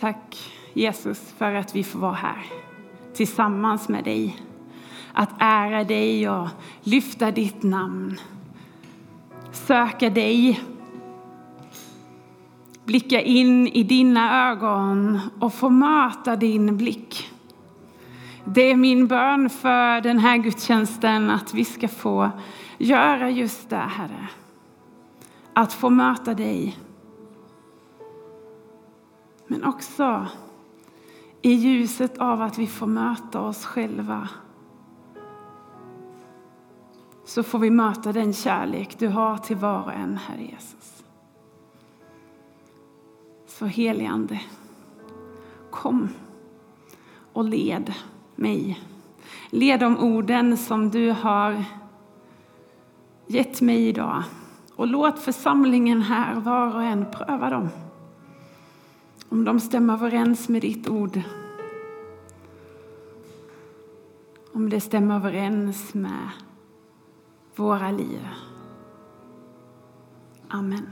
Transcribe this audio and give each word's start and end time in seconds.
Tack 0.00 0.52
Jesus 0.72 1.34
för 1.38 1.54
att 1.54 1.76
vi 1.76 1.84
får 1.84 1.98
vara 1.98 2.12
här 2.12 2.44
tillsammans 3.14 3.88
med 3.88 4.04
dig. 4.04 4.36
Att 5.12 5.30
ära 5.38 5.84
dig 5.84 6.30
och 6.30 6.48
lyfta 6.82 7.30
ditt 7.30 7.62
namn. 7.62 8.20
Söka 9.52 10.10
dig. 10.10 10.60
Blicka 12.84 13.20
in 13.20 13.68
i 13.68 13.82
dina 13.82 14.50
ögon 14.50 15.20
och 15.40 15.54
få 15.54 15.68
möta 15.68 16.36
din 16.36 16.76
blick. 16.76 17.30
Det 18.44 18.70
är 18.70 18.76
min 18.76 19.06
bön 19.06 19.50
för 19.50 20.00
den 20.00 20.18
här 20.18 20.36
gudstjänsten 20.36 21.30
att 21.30 21.54
vi 21.54 21.64
ska 21.64 21.88
få 21.88 22.30
göra 22.78 23.30
just 23.30 23.70
det, 23.70 23.76
Herre. 23.76 24.28
Att 25.52 25.72
få 25.72 25.90
möta 25.90 26.34
dig. 26.34 26.76
Men 29.50 29.64
också 29.64 30.26
i 31.42 31.52
ljuset 31.52 32.18
av 32.18 32.42
att 32.42 32.58
vi 32.58 32.66
får 32.66 32.86
möta 32.86 33.40
oss 33.40 33.64
själva 33.64 34.28
så 37.24 37.42
får 37.42 37.58
vi 37.58 37.70
möta 37.70 38.12
den 38.12 38.32
kärlek 38.32 38.98
du 38.98 39.08
har 39.08 39.38
till 39.38 39.56
var 39.56 39.82
och 39.82 39.92
en, 39.92 40.16
Herre 40.16 40.42
Jesus. 40.42 41.04
Så 43.46 43.66
heligande, 43.66 44.40
kom 45.70 46.08
och 47.32 47.44
led 47.44 47.94
mig. 48.34 48.80
Led 49.50 49.80
de 49.80 49.98
orden 49.98 50.56
som 50.56 50.90
du 50.90 51.10
har 51.10 51.64
gett 53.26 53.60
mig 53.60 53.88
idag. 53.88 54.22
Och 54.76 54.86
låt 54.86 55.18
församlingen 55.18 56.02
här, 56.02 56.34
var 56.34 56.74
och 56.74 56.82
en, 56.82 57.06
pröva 57.12 57.50
dem. 57.50 57.68
Om 59.32 59.44
de 59.44 59.60
stämmer 59.60 59.94
överens 59.94 60.48
med 60.48 60.62
ditt 60.62 60.88
ord. 60.88 61.20
Om 64.52 64.70
det 64.70 64.80
stämmer 64.80 65.16
överens 65.16 65.94
med 65.94 66.28
våra 67.56 67.90
liv. 67.90 68.28
Amen. 70.48 70.86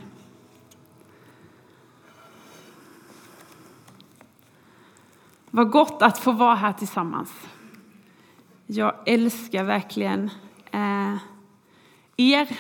Vad 5.51 5.71
gott 5.71 6.03
att 6.03 6.19
få 6.19 6.33
vara 6.33 6.55
här 6.55 6.73
tillsammans. 6.73 7.33
Jag 8.67 8.95
älskar 9.07 9.65
verkligen 9.65 10.31
eh, 10.71 11.17
er, 12.17 12.59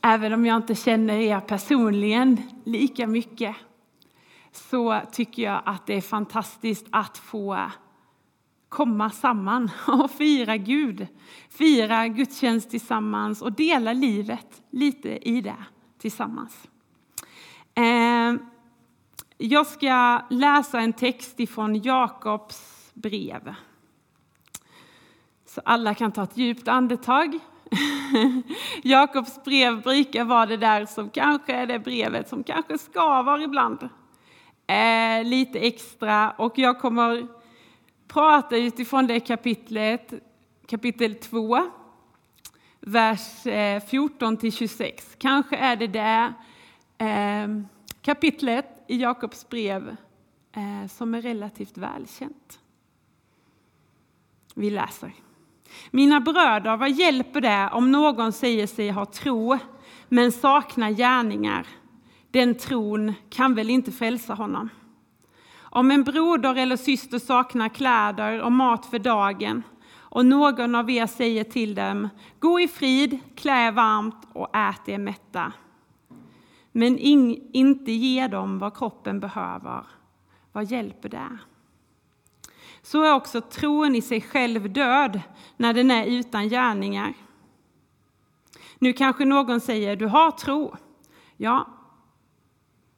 även 0.00 0.32
om 0.32 0.46
jag 0.46 0.56
inte 0.56 0.74
känner 0.74 1.14
er 1.14 1.40
personligen 1.40 2.42
lika 2.64 3.06
mycket. 3.06 3.56
Så 4.52 5.00
tycker 5.12 5.42
jag 5.42 5.62
att 5.64 5.86
det 5.86 5.94
är 5.94 6.00
fantastiskt 6.00 6.86
att 6.90 7.18
få 7.18 7.70
komma 8.68 9.10
samman 9.10 9.70
och 9.86 10.10
fira 10.10 10.56
Gud. 10.56 11.06
Fira 11.48 12.08
gudstjänst 12.08 12.70
tillsammans 12.70 13.42
och 13.42 13.52
dela 13.52 13.92
livet 13.92 14.62
lite 14.70 15.28
i 15.28 15.40
det 15.40 15.64
tillsammans. 15.98 16.68
Ehm, 17.74 18.38
jag 19.38 19.66
ska 19.66 20.22
läsa 20.30 20.80
en 20.80 20.92
text 20.92 21.40
ifrån 21.40 21.82
Jakobs 21.82 22.90
brev. 22.94 23.54
Så 25.46 25.60
alla 25.64 25.94
kan 25.94 26.12
ta 26.12 26.22
ett 26.22 26.36
djupt 26.36 26.68
andetag. 26.68 27.38
Jakobs 28.82 29.44
brev 29.44 29.82
brukar 29.82 30.24
vara 30.24 30.46
det 30.46 30.56
där 30.56 30.86
som 30.86 31.10
kanske 31.10 31.52
är 31.52 31.66
det 31.66 31.78
brevet 31.78 32.28
som 32.28 32.44
kanske 32.44 32.78
skavar 32.78 33.42
ibland. 33.42 33.88
Eh, 34.66 35.24
lite 35.24 35.58
extra 35.58 36.30
och 36.30 36.58
jag 36.58 36.80
kommer 36.80 37.28
prata 38.08 38.56
utifrån 38.56 39.06
det 39.06 39.20
kapitlet, 39.20 40.12
kapitel 40.66 41.14
2, 41.14 41.70
vers 42.80 43.42
14 43.90 44.34
eh, 44.34 44.40
till 44.40 44.52
26. 44.52 45.16
Kanske 45.18 45.56
är 45.56 45.76
det 45.76 45.86
det 45.86 46.32
eh, 46.98 47.48
kapitlet 48.02 48.84
i 48.86 48.96
Jakobs 48.96 49.48
brev 49.48 49.96
eh, 50.52 50.88
som 50.88 51.14
är 51.14 51.22
relativt 51.22 51.78
välkänt. 51.78 52.58
Vi 54.54 54.70
läser. 54.70 55.12
Mina 55.90 56.20
bröder, 56.20 56.76
vad 56.76 56.90
hjälper 56.90 57.40
det 57.40 57.70
om 57.72 57.92
någon 57.92 58.32
säger 58.32 58.66
sig 58.66 58.90
ha 58.90 59.06
tro 59.06 59.58
men 60.08 60.32
saknar 60.32 60.90
gärningar? 60.90 61.66
Den 62.32 62.54
tron 62.54 63.12
kan 63.30 63.54
väl 63.54 63.70
inte 63.70 63.92
frälsa 63.92 64.34
honom? 64.34 64.68
Om 65.60 65.90
en 65.90 66.04
broder 66.04 66.54
eller 66.54 66.76
syster 66.76 67.18
saknar 67.18 67.68
kläder 67.68 68.42
och 68.42 68.52
mat 68.52 68.86
för 68.86 68.98
dagen 68.98 69.62
och 69.94 70.26
någon 70.26 70.74
av 70.74 70.90
er 70.90 71.06
säger 71.06 71.44
till 71.44 71.74
dem, 71.74 72.08
gå 72.40 72.60
i 72.60 72.68
frid, 72.68 73.18
klä 73.36 73.66
er 73.68 73.72
varmt 73.72 74.28
och 74.32 74.56
ät 74.56 74.88
er 74.88 74.98
mätta 74.98 75.52
men 76.72 76.98
in, 76.98 77.50
inte 77.52 77.92
ge 77.92 78.26
dem 78.26 78.58
vad 78.58 78.76
kroppen 78.76 79.20
behöver, 79.20 79.86
vad 80.52 80.64
hjälper 80.64 81.08
det? 81.08 81.38
Så 82.82 83.02
är 83.02 83.14
också 83.14 83.40
tron 83.40 83.94
i 83.94 84.02
sig 84.02 84.20
själv 84.20 84.72
död 84.72 85.20
när 85.56 85.72
den 85.72 85.90
är 85.90 86.06
utan 86.06 86.48
gärningar. 86.48 87.14
Nu 88.78 88.92
kanske 88.92 89.24
någon 89.24 89.60
säger, 89.60 89.96
du 89.96 90.06
har 90.06 90.30
tro. 90.30 90.76
Ja, 91.36 91.66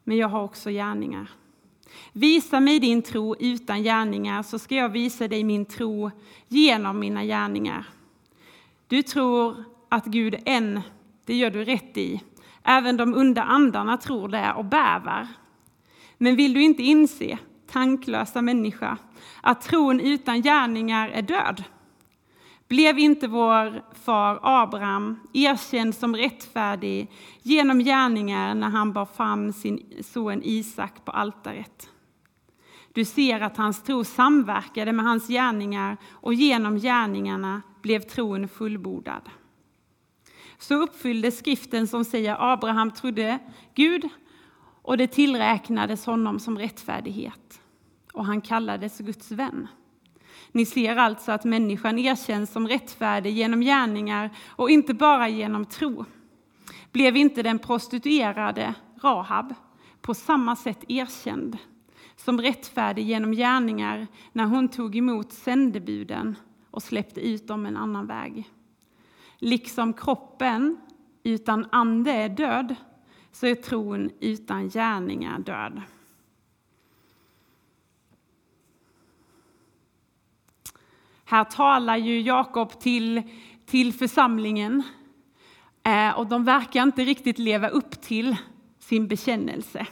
men 0.07 0.17
jag 0.17 0.27
har 0.27 0.43
också 0.43 0.69
gärningar. 0.69 1.29
Visa 2.13 2.59
mig 2.59 2.79
din 2.79 3.01
tro 3.01 3.35
utan 3.39 3.83
gärningar 3.83 4.43
så 4.43 4.59
ska 4.59 4.75
jag 4.75 4.89
visa 4.89 5.27
dig 5.27 5.43
min 5.43 5.65
tro 5.65 6.11
genom 6.47 6.99
mina 6.99 7.23
gärningar. 7.25 7.85
Du 8.87 9.03
tror 9.03 9.63
att 9.89 10.05
Gud 10.05 10.33
är 10.33 10.41
en, 10.45 10.81
det 11.25 11.35
gör 11.35 11.49
du 11.49 11.63
rätt 11.63 11.97
i. 11.97 12.21
Även 12.63 12.97
de 12.97 13.13
onda 13.13 13.43
andarna 13.43 13.97
tror 13.97 14.27
det 14.27 14.53
och 14.53 14.65
bävar. 14.65 15.27
Men 16.17 16.35
vill 16.35 16.53
du 16.53 16.63
inte 16.63 16.83
inse, 16.83 17.37
tanklösa 17.67 18.41
människa, 18.41 18.97
att 19.41 19.61
tron 19.61 19.99
utan 19.99 20.41
gärningar 20.41 21.09
är 21.09 21.21
död? 21.21 21.63
Blev 22.67 22.99
inte 22.99 23.27
vår 23.27 23.95
far 23.95 24.39
Abraham 24.41 25.19
erkänd 25.33 25.95
som 25.95 26.15
rättfärdig 26.15 27.11
genom 27.41 27.79
gärningar 27.79 28.55
när 28.55 28.69
han 28.69 28.93
bar 28.93 29.05
fram 29.05 29.53
sin 29.53 30.03
son 30.03 30.41
Isak 30.43 31.05
på 31.05 31.11
altaret? 31.11 31.89
Du 32.93 33.05
ser 33.05 33.41
att 33.41 33.57
hans 33.57 33.83
tro 33.83 34.03
samverkade 34.03 34.91
med 34.91 35.05
hans 35.05 35.27
gärningar 35.27 35.97
och 36.11 36.33
genom 36.33 36.75
gärningarna 36.75 37.61
blev 37.81 37.99
tron 37.99 38.47
fullbordad. 38.47 39.29
Så 40.57 40.75
uppfylldes 40.75 41.37
skriften 41.39 41.87
som 41.87 42.05
säger 42.05 42.53
Abraham 42.53 42.91
trodde 42.91 43.39
Gud 43.75 44.09
och 44.81 44.97
det 44.97 45.07
tillräknades 45.07 46.05
honom 46.05 46.39
som 46.39 46.57
rättfärdighet 46.57 47.61
och 48.13 48.25
han 48.25 48.41
kallades 48.41 48.97
Guds 48.97 49.31
vän. 49.31 49.67
Ni 50.55 50.65
ser 50.65 50.95
alltså 50.95 51.31
att 51.31 51.43
människan 51.43 51.99
erkänns 51.99 52.51
som 52.51 52.67
rättfärdig 52.67 53.33
genom 53.33 53.61
gärningar 53.61 54.29
och 54.47 54.69
inte 54.69 54.93
bara 54.93 55.29
genom 55.29 55.65
tro. 55.65 56.05
Blev 56.91 57.17
inte 57.17 57.43
den 57.43 57.59
prostituerade 57.59 58.73
Rahab 59.01 59.53
på 60.01 60.13
samma 60.13 60.55
sätt 60.55 60.83
erkänd 60.87 61.57
som 62.15 62.41
rättfärdig 62.41 63.05
genom 63.05 63.31
gärningar 63.31 64.07
när 64.31 64.45
hon 64.45 64.67
tog 64.67 64.95
emot 64.95 65.33
sändebuden 65.33 66.35
och 66.71 66.83
släppte 66.83 67.27
ut 67.27 67.47
dem 67.47 67.65
en 67.65 67.77
annan 67.77 68.07
väg? 68.07 68.49
Liksom 69.37 69.93
kroppen 69.93 70.77
utan 71.23 71.67
ande 71.71 72.11
är 72.11 72.29
död, 72.29 72.75
så 73.31 73.47
är 73.47 73.55
tron 73.55 74.09
utan 74.19 74.69
gärningar 74.69 75.39
död. 75.39 75.81
Här 81.27 81.43
talar 81.43 81.97
ju 81.97 82.21
Jakob 82.21 82.79
till, 82.79 83.21
till 83.65 83.93
församlingen 83.93 84.83
eh, 85.83 86.19
och 86.19 86.27
de 86.27 86.43
verkar 86.43 86.83
inte 86.83 87.05
riktigt 87.05 87.39
leva 87.39 87.67
upp 87.67 88.01
till 88.01 88.35
sin 88.79 89.07
bekännelse. 89.07 89.87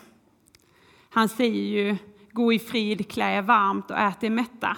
Han 1.10 1.30
säger 1.30 1.64
ju 1.64 1.98
gå 2.32 2.54
i 2.54 2.60
frid, 2.60 3.12
klä 3.12 3.38
er 3.38 3.42
varmt 3.42 3.92
och 3.92 3.98
ät 3.98 4.24
er 4.24 4.30
mätta. 4.30 4.78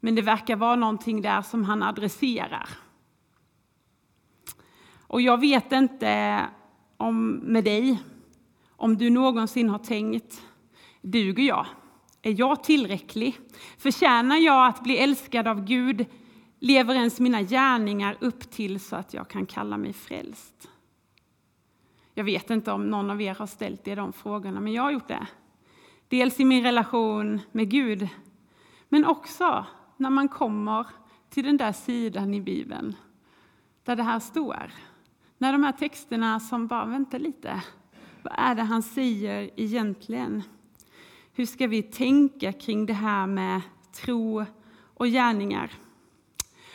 Men 0.00 0.14
det 0.14 0.22
verkar 0.22 0.56
vara 0.56 0.76
någonting 0.76 1.22
där 1.22 1.42
som 1.42 1.64
han 1.64 1.82
adresserar. 1.82 2.68
Och 5.06 5.20
jag 5.20 5.40
vet 5.40 5.72
inte 5.72 6.40
om 6.96 7.30
med 7.32 7.64
dig, 7.64 8.02
om 8.76 8.98
du 8.98 9.10
någonsin 9.10 9.68
har 9.68 9.78
tänkt, 9.78 10.42
duger 11.02 11.44
jag? 11.44 11.66
Är 12.26 12.34
jag 12.38 12.62
tillräcklig? 12.62 13.38
Förtjänar 13.78 14.36
jag 14.36 14.66
att 14.66 14.82
bli 14.82 14.98
älskad 14.98 15.48
av 15.48 15.64
Gud? 15.64 16.06
Lever 16.58 16.94
ens 16.94 17.20
mina 17.20 17.42
gärningar 17.42 18.16
upp 18.20 18.50
till 18.50 18.80
så 18.80 18.96
att 18.96 19.14
jag 19.14 19.28
kan 19.28 19.46
kalla 19.46 19.76
mig 19.76 19.92
frälst? 19.92 20.68
Jag 22.14 22.24
vet 22.24 22.50
inte 22.50 22.72
om 22.72 22.90
någon 22.90 23.10
av 23.10 23.22
er 23.22 23.34
har 23.34 23.46
ställt 23.46 23.88
er 23.88 23.96
de 23.96 24.12
frågorna, 24.12 24.60
men 24.60 24.72
jag 24.72 24.82
har 24.82 24.90
gjort 24.90 25.08
det. 25.08 25.26
Dels 26.08 26.40
i 26.40 26.44
min 26.44 26.62
relation 26.62 27.40
med 27.52 27.70
Gud, 27.70 28.08
men 28.88 29.04
också 29.04 29.66
när 29.96 30.10
man 30.10 30.28
kommer 30.28 30.86
till 31.30 31.44
den 31.44 31.56
där 31.56 31.72
sidan 31.72 32.34
i 32.34 32.40
Bibeln 32.40 32.96
där 33.84 33.96
det 33.96 34.02
här 34.02 34.20
står. 34.20 34.72
När 35.38 35.52
de 35.52 35.64
här 35.64 35.72
texterna 35.72 36.40
som 36.40 36.66
bara, 36.66 36.84
vänta 36.84 37.18
lite, 37.18 37.62
vad 38.22 38.34
är 38.36 38.54
det 38.54 38.62
han 38.62 38.82
säger 38.82 39.50
egentligen? 39.56 40.42
Hur 41.36 41.46
ska 41.46 41.66
vi 41.66 41.82
tänka 41.82 42.52
kring 42.52 42.86
det 42.86 42.92
här 42.92 43.26
med 43.26 43.60
tro 43.92 44.44
och 44.94 45.06
gärningar? 45.06 45.70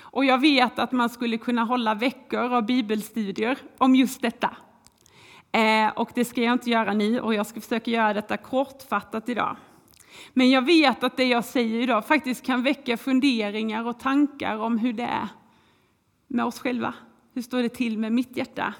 Och 0.01 0.25
jag 0.25 0.37
vet 0.41 0.79
att 0.79 0.91
man 0.91 1.09
skulle 1.09 1.37
kunna 1.37 1.63
hålla 1.63 1.95
veckor 1.95 2.53
av 2.53 2.65
bibelstudier 2.65 3.57
om 3.77 3.95
just 3.95 4.21
detta. 4.21 4.57
Eh, 5.51 5.87
och 5.95 6.09
det 6.15 6.25
ska 6.25 6.41
jag 6.41 6.53
inte 6.53 6.69
göra 6.69 6.93
nu 6.93 7.19
och 7.19 7.33
jag 7.33 7.47
ska 7.47 7.61
försöka 7.61 7.91
göra 7.91 8.13
detta 8.13 8.37
kortfattat 8.37 9.29
idag. 9.29 9.55
Men 10.33 10.49
jag 10.49 10.61
vet 10.61 11.03
att 11.03 11.17
det 11.17 11.25
jag 11.25 11.45
säger 11.45 11.81
idag 11.81 12.07
faktiskt 12.07 12.45
kan 12.45 12.63
väcka 12.63 12.97
funderingar 12.97 13.87
och 13.87 13.99
tankar 13.99 14.57
om 14.57 14.77
hur 14.77 14.93
det 14.93 15.03
är 15.03 15.27
med 16.27 16.45
oss 16.45 16.59
själva. 16.59 16.93
Hur 17.33 17.41
står 17.41 17.61
det 17.61 17.69
till 17.69 17.97
med 17.97 18.11
mitt 18.11 18.37
hjärta? 18.37 18.73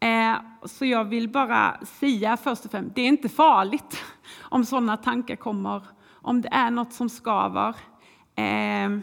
Eh, 0.00 0.34
så 0.64 0.84
jag 0.84 1.04
vill 1.04 1.28
bara 1.28 1.80
säga 1.86 2.36
först 2.36 2.64
och 2.64 2.70
främst, 2.70 2.94
det 2.94 3.02
är 3.02 3.08
inte 3.08 3.28
farligt 3.28 4.04
om 4.54 4.64
sådana 4.64 4.96
tankar 4.96 5.36
kommer, 5.36 5.82
om 6.12 6.40
det 6.40 6.48
är 6.48 6.70
något 6.70 6.92
som 6.92 7.08
skaver. 7.08 7.76
Eh, 8.34 8.98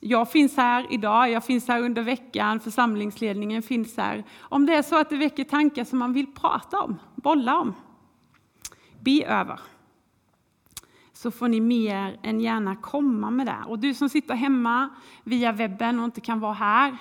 jag 0.00 0.30
finns 0.30 0.56
här 0.56 0.86
idag, 0.90 1.30
jag 1.30 1.44
finns 1.44 1.68
här 1.68 1.82
under 1.82 2.02
veckan, 2.02 2.60
församlingsledningen 2.60 3.62
finns 3.62 3.96
här. 3.96 4.24
Om 4.38 4.66
det 4.66 4.74
är 4.74 4.82
så 4.82 5.00
att 5.00 5.10
det 5.10 5.16
väcker 5.16 5.44
tankar 5.44 5.84
som 5.84 5.98
man 5.98 6.12
vill 6.12 6.26
prata 6.26 6.80
om, 6.80 6.98
bolla 7.14 7.58
om, 7.58 7.74
be 9.00 9.24
över 9.26 9.60
så 11.12 11.30
får 11.30 11.48
ni 11.48 11.60
mer 11.60 12.18
än 12.22 12.40
gärna 12.40 12.76
komma 12.76 13.30
med 13.30 13.46
det. 13.46 13.64
Och 13.66 13.78
du 13.78 13.94
som 13.94 14.08
sitter 14.08 14.34
hemma 14.34 14.88
via 15.24 15.52
webben 15.52 15.98
och 15.98 16.04
inte 16.04 16.20
kan 16.20 16.40
vara 16.40 16.52
här, 16.52 16.96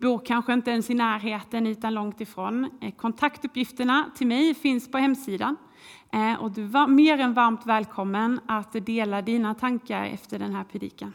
bor 0.00 0.18
kanske 0.24 0.52
inte 0.52 0.70
ens 0.70 0.90
i 0.90 0.94
närheten 0.94 1.66
utan 1.66 1.94
långt 1.94 2.20
ifrån. 2.20 2.70
Eh, 2.80 2.94
kontaktuppgifterna 2.94 4.10
till 4.14 4.26
mig 4.26 4.54
finns 4.54 4.90
på 4.90 4.98
hemsidan. 4.98 5.56
Eh, 6.12 6.34
och 6.34 6.50
du 6.50 6.62
var 6.64 6.86
mer 6.86 7.18
än 7.18 7.34
varmt 7.34 7.66
välkommen 7.66 8.40
att 8.46 8.72
dela 8.72 9.22
dina 9.22 9.54
tankar 9.54 10.04
efter 10.04 10.38
den 10.38 10.54
här 10.54 10.64
predikan. 10.64 11.12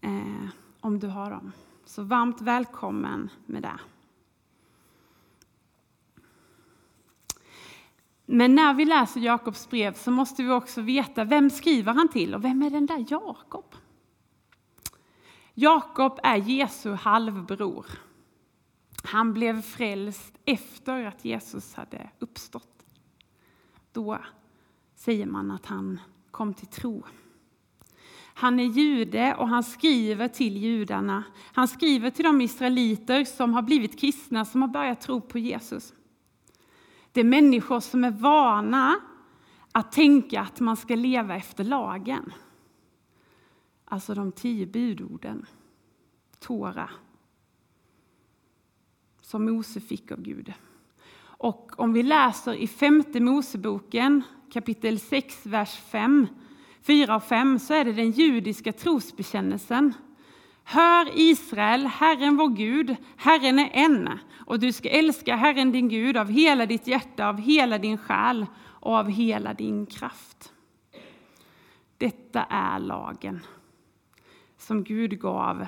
Eh, 0.00 0.48
om 0.80 0.98
du 0.98 1.06
har 1.06 1.30
dem. 1.30 1.52
Så 1.84 2.02
varmt 2.02 2.40
välkommen 2.40 3.30
med 3.46 3.62
det. 3.62 3.78
Men 8.26 8.54
när 8.54 8.74
vi 8.74 8.84
läser 8.84 9.20
Jakobs 9.20 9.70
brev 9.70 9.94
så 9.94 10.10
måste 10.10 10.42
vi 10.42 10.50
också 10.50 10.80
veta 10.80 11.24
vem 11.24 11.50
skriver 11.50 11.92
han 11.92 12.08
till 12.08 12.34
och 12.34 12.44
vem 12.44 12.62
är 12.62 12.70
den 12.70 12.86
där 12.86 13.04
Jakob? 13.08 13.74
Jakob 15.54 16.18
är 16.22 16.36
Jesu 16.36 16.92
halvbror. 16.92 17.86
Han 19.02 19.32
blev 19.32 19.62
frälst 19.62 20.34
efter 20.44 21.04
att 21.04 21.24
Jesus 21.24 21.74
hade 21.74 22.10
uppstått. 22.18 22.84
Då 23.92 24.18
säger 24.94 25.26
man 25.26 25.50
att 25.50 25.66
han 25.66 26.00
kom 26.30 26.54
till 26.54 26.66
tro. 26.66 27.04
Han 28.34 28.60
är 28.60 28.64
jude 28.64 29.34
och 29.34 29.48
han 29.48 29.62
skriver 29.62 30.28
till 30.28 30.56
judarna. 30.56 31.24
Han 31.52 31.68
skriver 31.68 32.10
till 32.10 32.24
de 32.24 32.40
israeliter 32.40 33.24
som 33.24 33.54
har 33.54 33.62
blivit 33.62 34.00
kristna, 34.00 34.44
som 34.44 34.62
har 34.62 34.68
börjat 34.68 35.00
tro 35.00 35.20
på 35.20 35.38
Jesus. 35.38 35.92
Det 37.12 37.20
är 37.20 37.24
människor 37.24 37.80
som 37.80 38.04
är 38.04 38.10
vana 38.10 38.96
att 39.72 39.92
tänka 39.92 40.40
att 40.40 40.60
man 40.60 40.76
ska 40.76 40.94
leva 40.94 41.36
efter 41.36 41.64
lagen. 41.64 42.32
Alltså 43.94 44.14
de 44.14 44.32
tio 44.32 44.66
budorden, 44.66 45.46
Tora, 46.38 46.90
som 49.20 49.44
Mose 49.44 49.80
fick 49.80 50.12
av 50.12 50.22
Gud. 50.22 50.52
Och 51.22 51.80
om 51.80 51.92
vi 51.92 52.02
läser 52.02 52.54
i 52.54 52.66
femte 52.66 53.20
Moseboken, 53.20 54.22
kapitel 54.52 54.98
6, 54.98 55.46
vers 55.46 55.76
5, 55.76 56.26
4 56.82 57.16
och 57.16 57.22
5, 57.22 57.58
så 57.58 57.74
är 57.74 57.84
det 57.84 57.92
den 57.92 58.10
judiska 58.10 58.72
trosbekännelsen. 58.72 59.94
Hör 60.64 61.20
Israel, 61.20 61.86
Herren 61.86 62.36
vår 62.36 62.48
Gud, 62.48 62.96
Herren 63.16 63.58
är 63.58 63.70
en, 63.72 64.18
och 64.46 64.60
du 64.60 64.72
ska 64.72 64.88
älska 64.88 65.36
Herren 65.36 65.72
din 65.72 65.88
Gud 65.88 66.16
av 66.16 66.28
hela 66.28 66.66
ditt 66.66 66.86
hjärta, 66.86 67.28
av 67.28 67.38
hela 67.38 67.78
din 67.78 67.98
själ 67.98 68.46
och 68.60 68.94
av 68.94 69.08
hela 69.08 69.54
din 69.54 69.86
kraft. 69.86 70.52
Detta 71.98 72.44
är 72.44 72.78
lagen 72.78 73.40
som 74.64 74.84
Gud 74.84 75.20
gav 75.20 75.66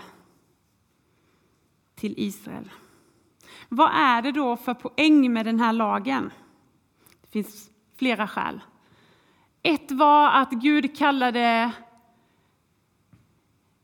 till 1.95 2.15
Israel. 2.17 2.71
Vad 3.69 3.91
är 3.95 4.23
det 4.23 4.33
då 4.33 4.57
för 4.57 4.75
poäng 4.75 5.33
med 5.33 5.47
den 5.47 5.61
här 5.61 5.73
lagen? 5.73 6.31
Det 7.21 7.29
finns 7.29 7.71
flera 7.97 8.29
skäl. 8.29 8.61
Ett 9.63 9.91
var 9.91 10.31
att 10.31 10.51
Gud 10.51 10.99
kallade 10.99 11.73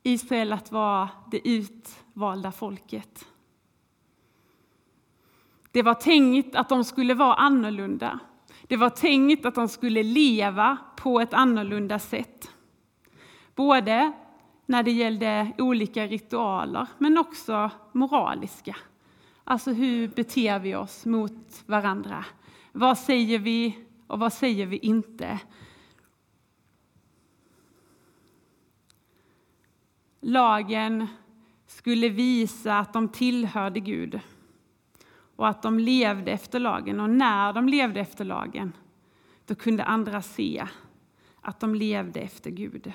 Israel 0.02 0.52
att 0.52 0.72
vara 0.72 1.08
det 1.30 1.48
utvalda 1.48 2.52
folket. 2.52 3.26
Det 5.70 5.82
var 5.82 5.94
tänkt 5.94 6.56
att 6.56 6.68
de 6.68 6.84
skulle 6.84 7.14
vara 7.14 7.34
annorlunda. 7.34 8.18
Det 8.62 8.76
var 8.76 8.90
tänkt 8.90 9.46
att 9.46 9.54
de 9.54 9.68
skulle 9.68 10.02
leva 10.02 10.76
på 10.96 11.20
ett 11.20 11.34
annorlunda 11.34 11.98
sätt. 11.98 12.50
Både 13.54 14.12
när 14.72 14.82
det 14.82 14.90
gällde 14.90 15.52
olika 15.58 16.06
ritualer, 16.06 16.86
men 16.98 17.18
också 17.18 17.70
moraliska. 17.92 18.76
Alltså 19.44 19.72
hur 19.72 20.08
beter 20.08 20.58
vi 20.58 20.74
oss 20.74 21.06
mot 21.06 21.62
varandra? 21.66 22.24
Vad 22.72 22.98
säger 22.98 23.38
vi 23.38 23.78
och 24.06 24.18
vad 24.18 24.32
säger 24.32 24.66
vi 24.66 24.76
inte? 24.76 25.40
Lagen 30.20 31.06
skulle 31.66 32.08
visa 32.08 32.78
att 32.78 32.92
de 32.92 33.08
tillhörde 33.08 33.80
Gud 33.80 34.20
och 35.36 35.48
att 35.48 35.62
de 35.62 35.78
levde 35.78 36.32
efter 36.32 36.58
lagen. 36.58 37.00
Och 37.00 37.10
när 37.10 37.52
de 37.52 37.68
levde 37.68 38.00
efter 38.00 38.24
lagen, 38.24 38.72
då 39.46 39.54
kunde 39.54 39.84
andra 39.84 40.22
se 40.22 40.66
att 41.40 41.60
de 41.60 41.74
levde 41.74 42.20
efter 42.20 42.50
Gud. 42.50 42.92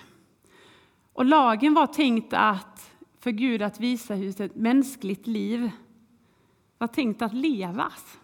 Och 1.17 1.25
lagen 1.25 1.73
var 1.73 1.87
tänkt 1.87 2.33
att, 2.33 2.95
för 3.19 3.31
Gud 3.31 3.61
att 3.61 3.79
visa 3.79 4.15
hur 4.15 4.41
ett 4.41 4.55
mänskligt 4.55 5.27
liv 5.27 5.71
var 6.77 6.87
tänkt 6.87 7.21
att 7.21 7.33
levas. 7.33 8.17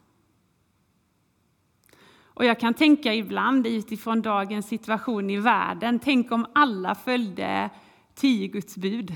Och 2.23 2.45
jag 2.45 2.59
kan 2.59 2.73
tänka 2.73 3.13
ibland 3.13 3.67
utifrån 3.67 4.21
dagens 4.21 4.67
situation 4.67 5.29
i 5.29 5.37
världen, 5.37 5.99
tänk 5.99 6.31
om 6.31 6.45
alla 6.53 6.95
följde 6.95 7.69
tio 8.15 8.47
Guds 8.47 8.77
bud. 8.77 9.15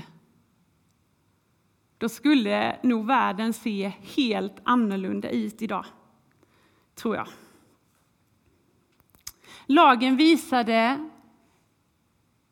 Då 1.98 2.08
skulle 2.08 2.78
nog 2.82 3.06
världen 3.06 3.52
se 3.52 3.92
helt 4.16 4.56
annorlunda 4.62 5.30
ut 5.30 5.62
idag, 5.62 5.84
tror 6.94 7.16
jag. 7.16 7.28
Lagen 9.66 10.16
visade 10.16 11.08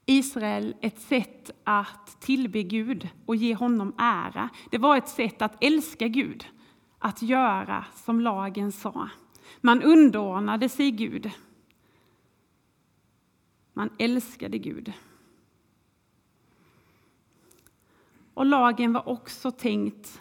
Israel 0.06 0.76
ett 0.80 1.00
sätt 1.00 1.50
att 1.64 2.20
tillbe 2.20 2.62
Gud 2.62 3.08
och 3.26 3.36
ge 3.36 3.54
honom 3.54 3.94
ära. 3.98 4.48
Det 4.70 4.78
var 4.78 4.96
ett 4.96 5.08
sätt 5.08 5.42
att 5.42 5.64
älska 5.64 6.08
Gud, 6.08 6.46
att 6.98 7.22
göra 7.22 7.84
som 7.94 8.20
lagen 8.20 8.72
sa. 8.72 9.08
Man 9.60 9.82
underordnade 9.82 10.68
sig 10.68 10.90
Gud. 10.90 11.30
Man 13.72 13.90
älskade 13.98 14.58
Gud. 14.58 14.92
Och 18.34 18.46
lagen 18.46 18.92
var 18.92 19.08
också 19.08 19.50
tänkt 19.50 20.20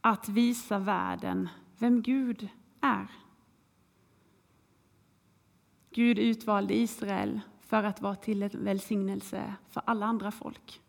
att 0.00 0.28
visa 0.28 0.78
världen 0.78 1.48
vem 1.78 2.02
Gud 2.02 2.48
är. 2.80 3.06
Gud 5.90 6.18
utvalde 6.18 6.74
Israel 6.74 7.40
för 7.66 7.84
att 7.84 8.00
vara 8.00 8.14
till 8.14 8.42
en 8.42 8.50
välsignelse 8.52 9.54
för 9.70 9.82
alla 9.86 10.06
andra 10.06 10.30
folk. 10.30 10.80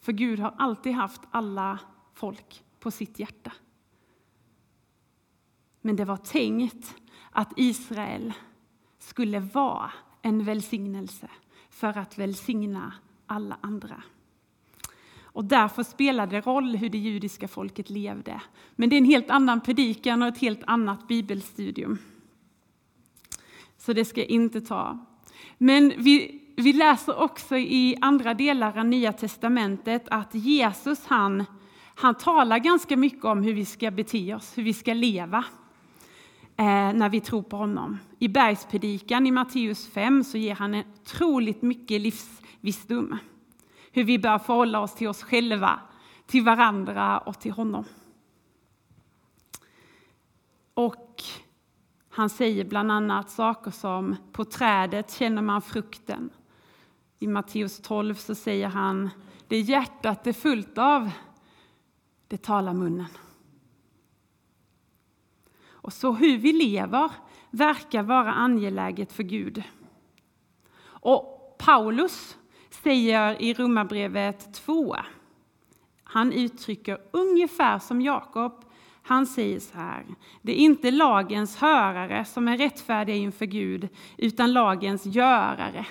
För 0.00 0.12
Gud 0.12 0.40
har 0.40 0.54
alltid 0.58 0.92
haft 0.92 1.20
alla 1.30 1.78
folk 2.14 2.64
på 2.80 2.90
sitt 2.90 3.18
hjärta. 3.18 3.52
Men 5.80 5.96
det 5.96 6.04
var 6.04 6.16
tänkt 6.16 6.94
att 7.30 7.52
Israel 7.56 8.32
skulle 8.98 9.40
vara 9.40 9.92
en 10.22 10.44
välsignelse 10.44 11.28
för 11.70 11.98
att 11.98 12.18
välsigna 12.18 12.94
alla 13.26 13.58
andra. 13.60 14.02
Och 15.22 15.44
därför 15.44 15.82
spelar 15.82 16.26
det 16.26 16.40
roll 16.40 16.76
hur 16.76 16.88
det 16.88 16.98
judiska 16.98 17.48
folket 17.48 17.90
levde. 17.90 18.42
Men 18.76 18.88
det 18.88 18.96
är 18.96 18.98
en 18.98 19.04
helt 19.04 19.30
annan 19.30 19.60
predikan 19.60 20.22
och 20.22 20.28
ett 20.28 20.38
helt 20.38 20.62
annat 20.66 21.08
bibelstudium. 21.08 21.98
Så 23.76 23.92
det 23.92 24.04
ska 24.04 24.20
jag 24.20 24.30
inte 24.30 24.60
ta. 24.60 24.98
Men 25.64 25.92
vi, 25.96 26.40
vi 26.56 26.72
läser 26.72 27.20
också 27.20 27.56
i 27.56 27.96
andra 28.00 28.34
delar 28.34 28.78
av 28.78 28.86
Nya 28.86 29.12
testamentet 29.12 30.04
att 30.10 30.34
Jesus 30.34 31.06
han, 31.06 31.44
han 31.94 32.14
talar 32.14 32.58
ganska 32.58 32.96
mycket 32.96 33.24
om 33.24 33.42
hur 33.42 33.54
vi 33.54 33.64
ska 33.64 33.90
bete 33.90 34.34
oss, 34.34 34.58
hur 34.58 34.62
vi 34.62 34.74
ska 34.74 34.94
leva 34.94 35.44
eh, 36.56 36.92
när 36.92 37.08
vi 37.08 37.20
tror 37.20 37.42
på 37.42 37.56
honom. 37.56 37.98
I 38.18 38.28
bergspredikan 38.28 39.26
i 39.26 39.30
Matteus 39.30 39.90
5 39.90 40.24
så 40.24 40.38
ger 40.38 40.54
han 40.54 40.74
otroligt 40.74 41.62
mycket 41.62 42.00
livsvisdom. 42.00 43.18
Hur 43.92 44.04
vi 44.04 44.18
bör 44.18 44.38
förhålla 44.38 44.80
oss 44.80 44.94
till 44.94 45.08
oss 45.08 45.22
själva, 45.22 45.80
till 46.26 46.44
varandra 46.44 47.18
och 47.18 47.40
till 47.40 47.52
honom. 47.52 47.84
Och 50.74 51.11
han 52.14 52.30
säger 52.30 52.64
bland 52.64 52.92
annat 52.92 53.30
saker 53.30 53.70
som 53.70 54.16
på 54.32 54.44
trädet 54.44 55.12
känner 55.12 55.42
man 55.42 55.62
frukten. 55.62 56.30
I 57.18 57.26
Matteus 57.26 57.80
12 57.82 58.14
så 58.14 58.34
säger 58.34 58.68
han 58.68 59.10
det 59.48 59.60
hjärtat 59.60 60.26
är 60.26 60.32
fullt 60.32 60.78
av, 60.78 61.10
det 62.28 62.42
talar 62.42 62.72
munnen. 62.72 63.06
Och 65.64 65.92
så 65.92 66.12
hur 66.12 66.38
vi 66.38 66.52
lever 66.52 67.10
verkar 67.50 68.02
vara 68.02 68.32
angeläget 68.32 69.12
för 69.12 69.22
Gud. 69.22 69.62
Och 70.84 71.56
Paulus 71.58 72.38
säger 72.70 73.42
i 73.42 73.54
Romarbrevet 73.54 74.54
2, 74.54 74.96
han 76.04 76.32
uttrycker 76.32 77.00
ungefär 77.10 77.78
som 77.78 78.02
Jakob, 78.02 78.64
han 79.02 79.26
säger 79.26 79.60
så 79.60 79.78
här, 79.78 80.04
det 80.42 80.52
är 80.52 80.56
inte 80.56 80.90
lagens 80.90 81.56
hörare 81.56 82.24
som 82.24 82.48
är 82.48 82.58
rättfärdiga 82.58 83.16
inför 83.16 83.46
Gud, 83.46 83.88
utan 84.16 84.52
lagens 84.52 85.06
görare 85.06 85.86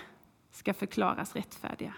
ska 0.52 0.74
förklaras 0.74 1.36
rättfärdiga. 1.36 1.94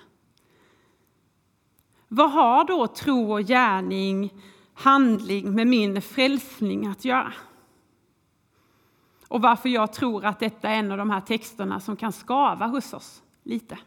Vad 2.07 2.31
har 2.31 2.65
då 2.65 2.87
tro 2.87 3.33
och 3.33 3.43
gärning, 3.43 4.33
handling 4.73 5.55
med 5.55 5.67
min 5.67 6.01
frälsning 6.01 6.87
att 6.87 7.05
göra? 7.05 7.33
Och 9.27 9.41
varför 9.41 9.69
jag 9.69 9.93
tror 9.93 10.25
att 10.25 10.39
detta 10.39 10.69
är 10.69 10.79
en 10.79 10.91
av 10.91 10.97
de 10.97 11.09
här 11.09 11.21
texterna 11.21 11.79
som 11.79 11.95
kan 11.95 12.11
skava 12.11 12.67
hos 12.67 12.93
oss 12.93 13.23
lite. 13.43 13.77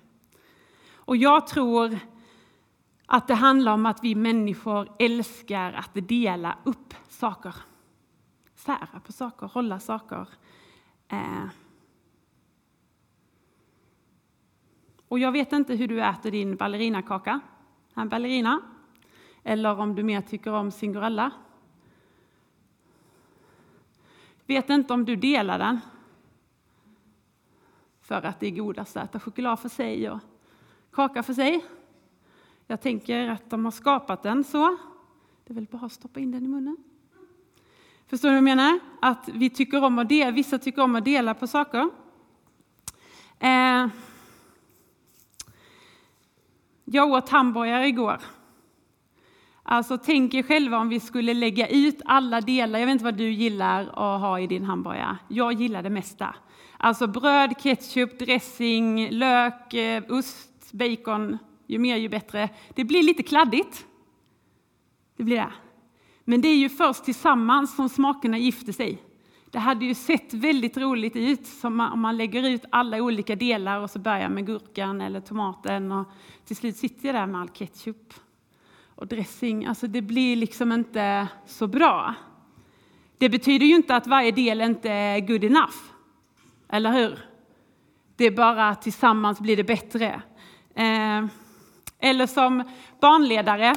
Och 0.94 1.16
jag 1.16 1.46
tror 1.46 1.98
att 3.06 3.28
det 3.28 3.34
handlar 3.34 3.72
om 3.72 3.86
att 3.86 4.04
vi 4.04 4.14
människor 4.14 4.88
älskar 4.98 5.72
att 5.72 5.90
dela 5.94 6.58
upp 6.64 6.94
saker. 7.08 7.54
Sära 8.54 9.00
på 9.04 9.12
saker, 9.12 9.46
hålla 9.46 9.80
saker. 9.80 10.28
Eh. 11.08 11.46
Och 15.08 15.18
jag 15.18 15.32
vet 15.32 15.52
inte 15.52 15.74
hur 15.74 15.88
du 15.88 16.02
äter 16.02 16.30
din 16.30 16.56
ballerinakaka, 16.56 17.40
en 17.94 18.08
ballerina, 18.08 18.60
eller 19.42 19.80
om 19.80 19.94
du 19.94 20.02
mer 20.02 20.20
tycker 20.20 20.52
om 20.52 20.70
Cinderella. 20.70 21.30
Vet 24.46 24.70
inte 24.70 24.94
om 24.94 25.04
du 25.04 25.16
delar 25.16 25.58
den 25.58 25.80
för 28.00 28.22
att 28.22 28.40
det 28.40 28.46
är 28.46 28.50
godast 28.50 28.96
att 28.96 29.04
äta 29.04 29.20
choklad 29.20 29.60
för 29.60 29.68
sig 29.68 30.10
och 30.10 30.20
kaka 30.92 31.22
för 31.22 31.34
sig. 31.34 31.64
Jag 32.66 32.80
tänker 32.80 33.28
att 33.28 33.50
de 33.50 33.64
har 33.64 33.72
skapat 33.72 34.22
den 34.22 34.44
så. 34.44 34.76
Det 35.44 35.52
är 35.52 35.54
väl 35.54 35.66
bara 35.70 35.86
att 35.86 35.92
stoppa 35.92 36.20
in 36.20 36.30
den 36.30 36.44
i 36.44 36.48
munnen. 36.48 36.76
Förstår 38.06 38.28
du 38.28 38.32
vad 38.32 38.36
jag 38.36 38.44
menar? 38.44 38.78
Att 39.00 39.28
vi 39.28 39.50
tycker 39.50 39.84
om 39.84 39.98
att 39.98 40.08
dela, 40.08 40.30
vissa 40.30 40.58
tycker 40.58 40.82
om 40.82 40.96
att 40.96 41.04
dela 41.04 41.34
på 41.34 41.46
saker. 41.46 41.90
Eh, 43.38 43.86
jag 46.84 47.10
åt 47.10 47.28
hamburgare 47.28 47.86
igår. 47.86 48.20
Alltså 49.62 49.98
tänk 49.98 50.34
er 50.34 50.42
själva 50.42 50.78
om 50.78 50.88
vi 50.88 51.00
skulle 51.00 51.34
lägga 51.34 51.68
ut 51.68 52.02
alla 52.04 52.40
delar. 52.40 52.78
Jag 52.78 52.86
vet 52.86 52.92
inte 52.92 53.04
vad 53.04 53.16
du 53.16 53.30
gillar 53.30 53.82
att 53.82 54.20
ha 54.20 54.40
i 54.40 54.46
din 54.46 54.64
hamburgare. 54.64 55.18
Jag 55.28 55.52
gillar 55.52 55.82
det 55.82 55.90
mesta. 55.90 56.34
Alltså 56.76 57.06
bröd, 57.06 57.54
ketchup, 57.58 58.18
dressing, 58.18 59.10
lök, 59.10 59.74
eh, 59.74 60.02
ost, 60.08 60.72
bacon. 60.72 61.38
Ju 61.66 61.78
mer 61.78 61.96
ju 61.96 62.08
bättre. 62.08 62.48
Det 62.74 62.84
blir 62.84 63.02
lite 63.02 63.22
kladdigt. 63.22 63.86
Det 65.16 65.24
blir 65.24 65.36
det. 65.36 65.52
Men 66.24 66.40
det 66.40 66.48
är 66.48 66.56
ju 66.56 66.68
först 66.68 67.04
tillsammans 67.04 67.76
som 67.76 67.88
smakerna 67.88 68.38
gifter 68.38 68.72
sig. 68.72 69.02
Det 69.50 69.58
hade 69.58 69.84
ju 69.84 69.94
sett 69.94 70.34
väldigt 70.34 70.76
roligt 70.76 71.16
ut 71.16 71.48
om 71.62 71.76
man 71.96 72.16
lägger 72.16 72.48
ut 72.48 72.64
alla 72.70 73.02
olika 73.02 73.36
delar 73.36 73.80
och 73.80 73.90
så 73.90 73.98
börjar 73.98 74.28
med 74.28 74.46
gurkan 74.46 75.00
eller 75.00 75.20
tomaten 75.20 75.92
och 75.92 76.06
till 76.44 76.56
slut 76.56 76.76
sitter 76.76 77.06
jag 77.06 77.14
där 77.14 77.26
med 77.26 77.40
all 77.40 77.48
ketchup 77.48 78.14
och 78.94 79.06
dressing. 79.06 79.66
Alltså 79.66 79.86
det 79.86 80.02
blir 80.02 80.36
liksom 80.36 80.72
inte 80.72 81.28
så 81.46 81.66
bra. 81.66 82.14
Det 83.18 83.28
betyder 83.28 83.66
ju 83.66 83.74
inte 83.74 83.96
att 83.96 84.06
varje 84.06 84.32
del 84.32 84.60
inte 84.60 84.90
är 84.90 85.20
good 85.20 85.44
enough. 85.44 85.76
Eller 86.68 86.92
hur? 86.92 87.18
Det 88.16 88.24
är 88.24 88.30
bara 88.30 88.68
att 88.68 88.82
tillsammans 88.82 89.40
blir 89.40 89.56
det 89.56 89.64
bättre. 89.64 90.22
Eh, 90.74 91.26
eller 91.98 92.26
som 92.26 92.62
barnledare 93.00 93.74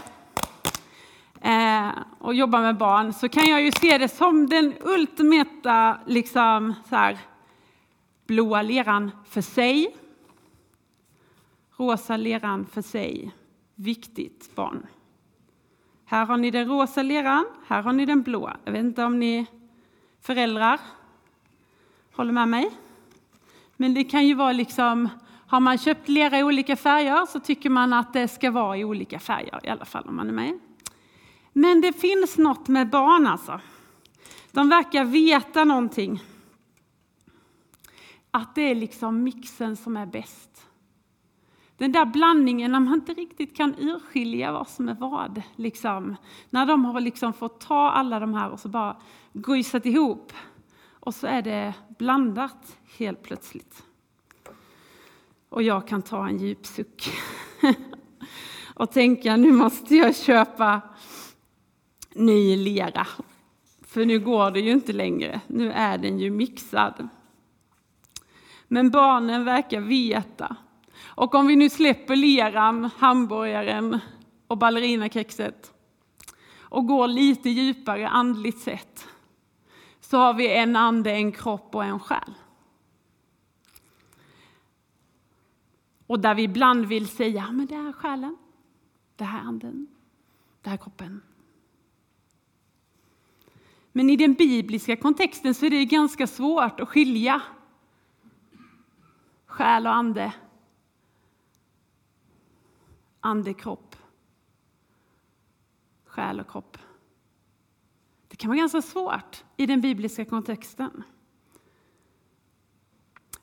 eh, 1.41 1.89
och 2.19 2.33
jobbar 2.33 2.61
med 2.61 2.77
barn 2.77 3.13
så 3.13 3.29
kan 3.29 3.47
jag 3.47 3.61
ju 3.61 3.71
se 3.71 3.97
det 3.97 4.09
som 4.09 4.49
den 4.49 4.73
ultimata 4.81 5.99
liksom, 6.05 6.73
så 6.89 6.95
här, 6.95 7.17
blåa 8.27 8.61
leran 8.61 9.11
för 9.29 9.41
sig, 9.41 9.95
rosa 11.77 12.17
leran 12.17 12.65
för 12.65 12.81
sig. 12.81 13.31
Viktigt 13.75 14.55
barn. 14.55 14.87
Här 16.05 16.25
har 16.25 16.37
ni 16.37 16.51
den 16.51 16.67
rosa 16.67 17.03
leran, 17.03 17.45
här 17.67 17.81
har 17.81 17.93
ni 17.93 18.05
den 18.05 18.21
blå. 18.21 18.51
Jag 18.65 18.71
vet 18.71 18.79
inte 18.79 19.03
om 19.03 19.19
ni 19.19 19.45
föräldrar 20.21 20.79
håller 22.15 22.33
med 22.33 22.47
mig. 22.47 22.71
Men 23.77 23.93
det 23.93 24.03
kan 24.03 24.27
ju 24.27 24.33
vara 24.33 24.51
liksom, 24.51 25.09
har 25.49 25.59
man 25.59 25.77
köpt 25.77 26.09
lera 26.09 26.39
i 26.39 26.43
olika 26.43 26.75
färger 26.75 27.25
så 27.25 27.39
tycker 27.39 27.69
man 27.69 27.93
att 27.93 28.13
det 28.13 28.27
ska 28.27 28.51
vara 28.51 28.77
i 28.77 28.83
olika 28.83 29.19
färger, 29.19 29.59
i 29.63 29.69
alla 29.69 29.85
fall 29.85 30.07
om 30.07 30.15
man 30.15 30.27
är 30.27 30.33
med. 30.33 30.59
Men 31.53 31.81
det 31.81 31.93
finns 31.93 32.37
något 32.37 32.67
med 32.67 32.89
barn 32.89 33.27
alltså. 33.27 33.59
De 34.51 34.69
verkar 34.69 35.05
veta 35.05 35.63
någonting. 35.63 36.23
Att 38.31 38.55
det 38.55 38.61
är 38.61 38.75
liksom 38.75 39.23
mixen 39.23 39.75
som 39.75 39.97
är 39.97 40.05
bäst. 40.05 40.67
Den 41.77 41.91
där 41.91 42.05
blandningen 42.05 42.71
när 42.71 42.79
man 42.79 42.93
inte 42.93 43.13
riktigt 43.13 43.57
kan 43.57 43.75
urskilja 43.79 44.51
vad 44.51 44.67
som 44.67 44.89
är 44.89 44.95
vad. 44.95 45.41
Liksom. 45.55 46.15
När 46.49 46.65
de 46.65 46.85
har 46.85 47.01
liksom 47.01 47.33
fått 47.33 47.59
ta 47.59 47.91
alla 47.91 48.19
de 48.19 48.33
här 48.33 48.49
och 48.49 48.59
så 48.59 48.69
bara 48.69 48.97
grysat 49.33 49.85
ihop. 49.85 50.33
Och 50.99 51.15
så 51.15 51.27
är 51.27 51.41
det 51.41 51.73
blandat 51.97 52.77
helt 52.97 53.23
plötsligt. 53.23 53.83
Och 55.49 55.63
jag 55.63 55.87
kan 55.87 56.01
ta 56.01 56.27
en 56.27 56.37
djup 56.37 56.65
suck 56.65 57.09
och 58.75 58.91
tänka 58.91 59.37
nu 59.37 59.51
måste 59.51 59.95
jag 59.95 60.15
köpa 60.15 60.81
ny 62.15 62.55
lera. 62.55 63.07
För 63.87 64.05
nu 64.05 64.19
går 64.19 64.51
det 64.51 64.59
ju 64.59 64.71
inte 64.71 64.93
längre. 64.93 65.41
Nu 65.47 65.71
är 65.71 65.97
den 65.97 66.19
ju 66.19 66.31
mixad. 66.31 67.09
Men 68.67 68.89
barnen 68.89 69.45
verkar 69.45 69.81
veta 69.81 70.55
och 71.03 71.35
om 71.35 71.47
vi 71.47 71.55
nu 71.55 71.69
släpper 71.69 72.15
leran, 72.15 72.89
hamburgaren 72.97 73.99
och 74.47 74.57
ballerinakexet 74.57 75.73
och 76.59 76.87
går 76.87 77.07
lite 77.07 77.49
djupare 77.49 78.07
andligt 78.07 78.59
sett 78.59 79.07
så 80.01 80.17
har 80.17 80.33
vi 80.33 80.55
en 80.55 80.75
ande, 80.75 81.11
en 81.11 81.31
kropp 81.31 81.75
och 81.75 81.83
en 81.83 81.99
själ. 81.99 82.33
Och 86.09 86.19
där 86.19 86.35
vi 86.35 86.43
ibland 86.43 86.85
vill 86.85 87.07
säga 87.07 87.51
men 87.51 87.65
det 87.65 87.75
här 87.75 87.89
är 87.89 87.93
själen, 87.93 88.37
det 89.15 89.23
här 89.23 89.39
är 89.39 89.43
anden, 89.43 89.87
det 90.61 90.69
här 90.69 90.77
är 90.77 90.81
kroppen. 90.83 91.21
Men 93.91 94.09
i 94.09 94.15
den 94.15 94.33
bibliska 94.33 94.95
kontexten 94.95 95.55
så 95.55 95.65
är 95.65 95.69
det 95.69 95.85
ganska 95.85 96.27
svårt 96.27 96.79
att 96.79 96.89
skilja 96.89 97.41
själ 99.45 99.87
och 99.87 99.93
ande 99.93 100.33
ande, 103.19 103.53
kropp, 103.53 103.95
själ 106.05 106.39
och 106.39 106.51
kropp. 106.51 106.77
Det 108.27 108.35
kan 108.35 108.49
vara 108.49 108.59
ganska 108.59 108.81
svårt 108.81 109.43
i 109.57 109.65
den 109.65 109.81
bibliska 109.81 110.25
kontexten. 110.25 111.03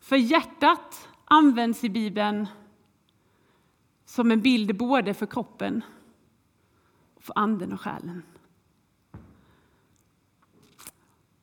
För 0.01 0.17
hjärtat 0.17 1.09
används 1.27 1.85
i 1.85 1.89
Bibeln 1.89 2.47
som 4.05 4.31
en 4.31 4.41
bild 4.41 4.77
både 4.77 5.15
för 5.15 5.27
kroppen 5.27 5.83
för 7.27 7.39
anden 7.39 7.73
och 7.73 7.81
själen. 7.81 8.23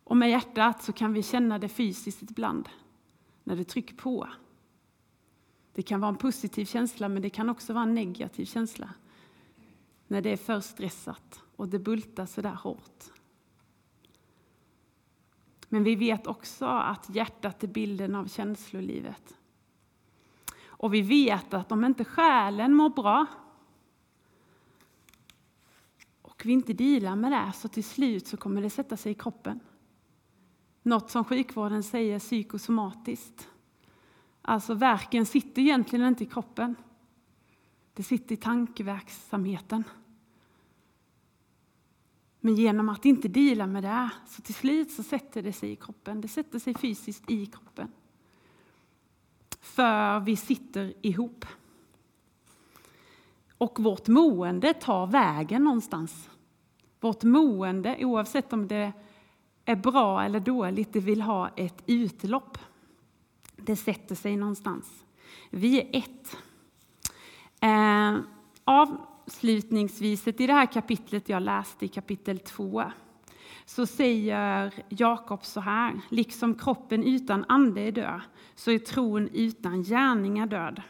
Och 0.04 0.18
med 0.18 0.30
hjärtat 0.30 0.84
så 0.84 0.94
kan 0.94 1.14
vi 1.14 1.24
känna 1.24 1.60
det 1.60 1.70
fysiskt 1.70 2.22
ibland, 2.22 2.70
när 3.44 3.56
det 3.56 3.64
trycker 3.64 3.96
på. 3.96 4.30
Det 5.74 5.82
kan 5.82 6.00
vara 6.00 6.10
en 6.10 6.18
positiv 6.18 6.66
känsla, 6.66 7.10
men 7.10 7.22
det 7.22 7.30
kan 7.30 7.50
också 7.50 7.74
vara 7.74 7.84
en 7.84 7.94
negativ 7.94 8.46
känsla. 8.46 8.90
När 10.08 10.22
det 10.22 10.30
är 10.30 10.38
för 10.38 10.60
stressat 10.60 11.42
och 11.56 11.68
det 11.68 11.80
bultar 11.80 12.26
så 12.26 12.42
där 12.42 12.54
hårt. 12.54 13.04
Men 15.70 15.84
vi 15.84 15.96
vet 15.96 16.28
också 16.28 16.66
att 16.66 17.16
hjärtat 17.16 17.64
är 17.64 17.68
bilden 17.68 18.16
av 18.16 18.28
känslolivet. 18.28 19.38
Och 20.84 20.94
vi 20.94 21.02
vet 21.02 21.54
att 21.54 21.72
om 21.72 21.86
inte 21.86 22.06
själen 22.06 22.74
mår 22.74 22.90
bra 22.90 23.26
och 26.22 26.42
vi 26.46 26.52
inte 26.52 26.74
dealar 26.74 27.16
med 27.16 27.32
det, 27.32 27.52
så 27.56 27.68
till 27.68 27.84
slut 27.84 28.28
så 28.28 28.38
kommer 28.38 28.62
det 28.62 28.70
sätta 28.70 28.98
sig 28.98 29.12
i 29.12 29.16
kroppen. 29.16 29.60
Något 30.82 31.12
som 31.12 31.26
sjukvården 31.26 31.84
säger 31.84 32.20
psykosomatiskt. 32.20 33.50
Alltså 34.42 34.74
verken 34.74 35.26
sitter 35.26 35.62
egentligen 35.62 36.08
inte 36.08 36.24
i 36.24 36.28
kroppen. 36.28 36.76
Det 37.94 38.04
sitter 38.04 38.34
i 38.34 38.38
tankeverksamheten. 38.38 39.84
Men 42.40 42.56
genom 42.56 42.90
att 42.90 43.06
inte 43.06 43.28
dela 43.28 43.68
med 43.68 43.84
det, 43.84 44.10
så 44.28 44.42
till 44.42 44.56
slut 44.56 44.92
så 44.92 45.04
sätter 45.04 45.44
det 45.44 45.54
sig 45.54 45.72
i 45.72 45.76
kroppen. 45.76 46.22
Det 46.22 46.28
sätter 46.28 46.60
sig 46.60 46.74
fysiskt 46.74 47.32
i 47.32 47.46
kroppen. 47.46 47.92
För 49.64 50.20
vi 50.20 50.36
sitter 50.36 50.94
ihop. 51.02 51.46
Och 53.58 53.80
vårt 53.80 54.08
mående 54.08 54.74
tar 54.74 55.08
vägen 55.08 55.64
någonstans. 55.64 56.30
Vårt 57.00 57.24
mående, 57.24 57.98
oavsett 58.00 58.54
om 58.54 58.68
det 58.68 58.94
är 59.66 59.76
bra 59.76 60.24
eller 60.24 60.40
dåligt, 60.40 60.94
det 60.94 61.00
vill 61.00 61.22
ha 61.22 61.50
ett 61.56 61.84
utlopp. 61.86 62.58
Det 63.56 63.76
sätter 63.76 64.16
sig 64.16 64.38
någonstans. 64.38 65.06
Vi 65.50 65.82
är 65.82 65.88
ett. 65.92 66.38
Eh, 67.62 68.20
avslutningsvis 68.64 70.28
i 70.28 70.32
det 70.32 70.54
här 70.54 70.66
kapitlet 70.66 71.30
jag 71.30 71.42
läste, 71.42 71.86
i 71.86 71.88
kapitel 71.88 72.40
2, 72.40 72.84
så 73.66 73.86
säger 73.86 74.74
Jakob 74.90 75.46
så 75.46 75.60
här. 75.60 76.02
Liksom 76.10 76.56
kroppen 76.56 77.04
utan 77.04 77.46
ande 77.48 77.82
är 77.82 77.92
död, 77.92 78.22
så 78.56 78.72
är 78.72 78.80
tron 78.80 79.30
utan 79.34 79.84
gärningar 79.84 80.46
död. 80.46 80.82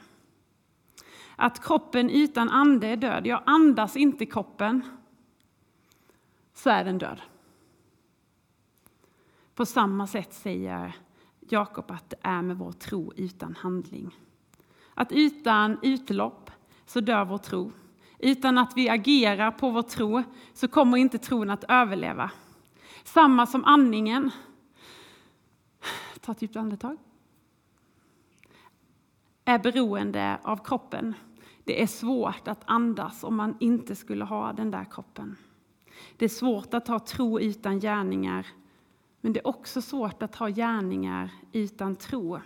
Att 1.36 1.64
kroppen 1.66 2.10
utan 2.10 2.50
ande 2.50 2.88
är 2.88 2.98
död, 2.98 3.28
jag 3.28 3.44
andas 3.46 3.96
inte 3.98 4.26
kroppen, 4.26 4.82
så 6.54 6.70
är 6.70 6.84
den 6.84 6.98
död. 6.98 7.22
På 9.56 9.66
samma 9.66 10.08
sätt 10.08 10.34
säger 10.34 10.96
Jakob 11.40 11.92
att 11.92 12.10
det 12.10 12.16
är 12.22 12.42
med 12.42 12.58
vår 12.58 12.72
tro 12.72 13.14
utan 13.16 13.56
handling. 13.56 14.18
Att 14.94 15.12
utan 15.12 15.78
utlopp 15.82 16.52
så 16.86 17.00
dör 17.00 17.26
vår 17.26 17.38
tro. 17.38 17.72
Utan 18.20 18.58
att 18.58 18.78
vi 18.78 18.90
agerar 18.90 19.52
på 19.52 19.70
vår 19.70 19.82
tro 19.82 20.24
så 20.54 20.68
kommer 20.68 20.98
inte 20.98 21.18
tron 21.18 21.50
att 21.50 21.64
överleva. 21.68 22.32
Samma 23.04 23.46
som 23.46 23.66
andningen. 23.66 24.32
Ta 26.22 26.32
ett 26.32 26.42
djupt 26.42 26.56
andetag. 26.56 26.98
Är 29.46 29.60
beroende 29.60 30.40
av 30.44 30.58
kroppen. 30.58 31.14
Det 31.64 31.82
är 31.82 31.88
svårt 31.88 32.48
att 32.48 32.62
andas 32.66 33.24
om 33.24 33.36
man 33.36 33.58
inte 33.60 33.96
skulle 33.96 34.26
ha 34.26 34.54
den 34.54 34.72
där 34.72 34.86
kroppen. 34.92 35.36
Det 36.18 36.26
är 36.26 36.30
svårt 36.30 36.74
att 36.74 36.88
ha 36.88 37.00
tro 37.00 37.40
utan 37.40 37.80
gärningar 37.80 38.48
men 39.26 39.34
det 39.34 39.40
är 39.40 39.48
också 39.48 39.82
svårt 39.82 40.24
att 40.24 40.36
ha 40.36 40.48
gärningar 40.48 41.30
utan 41.52 41.96
tro. 41.96 42.40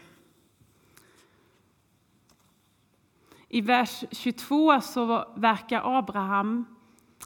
I 3.50 3.62
vers 3.62 4.04
22 4.12 4.82
så 4.82 5.34
verkar 5.36 5.98
Abraham 5.98 6.66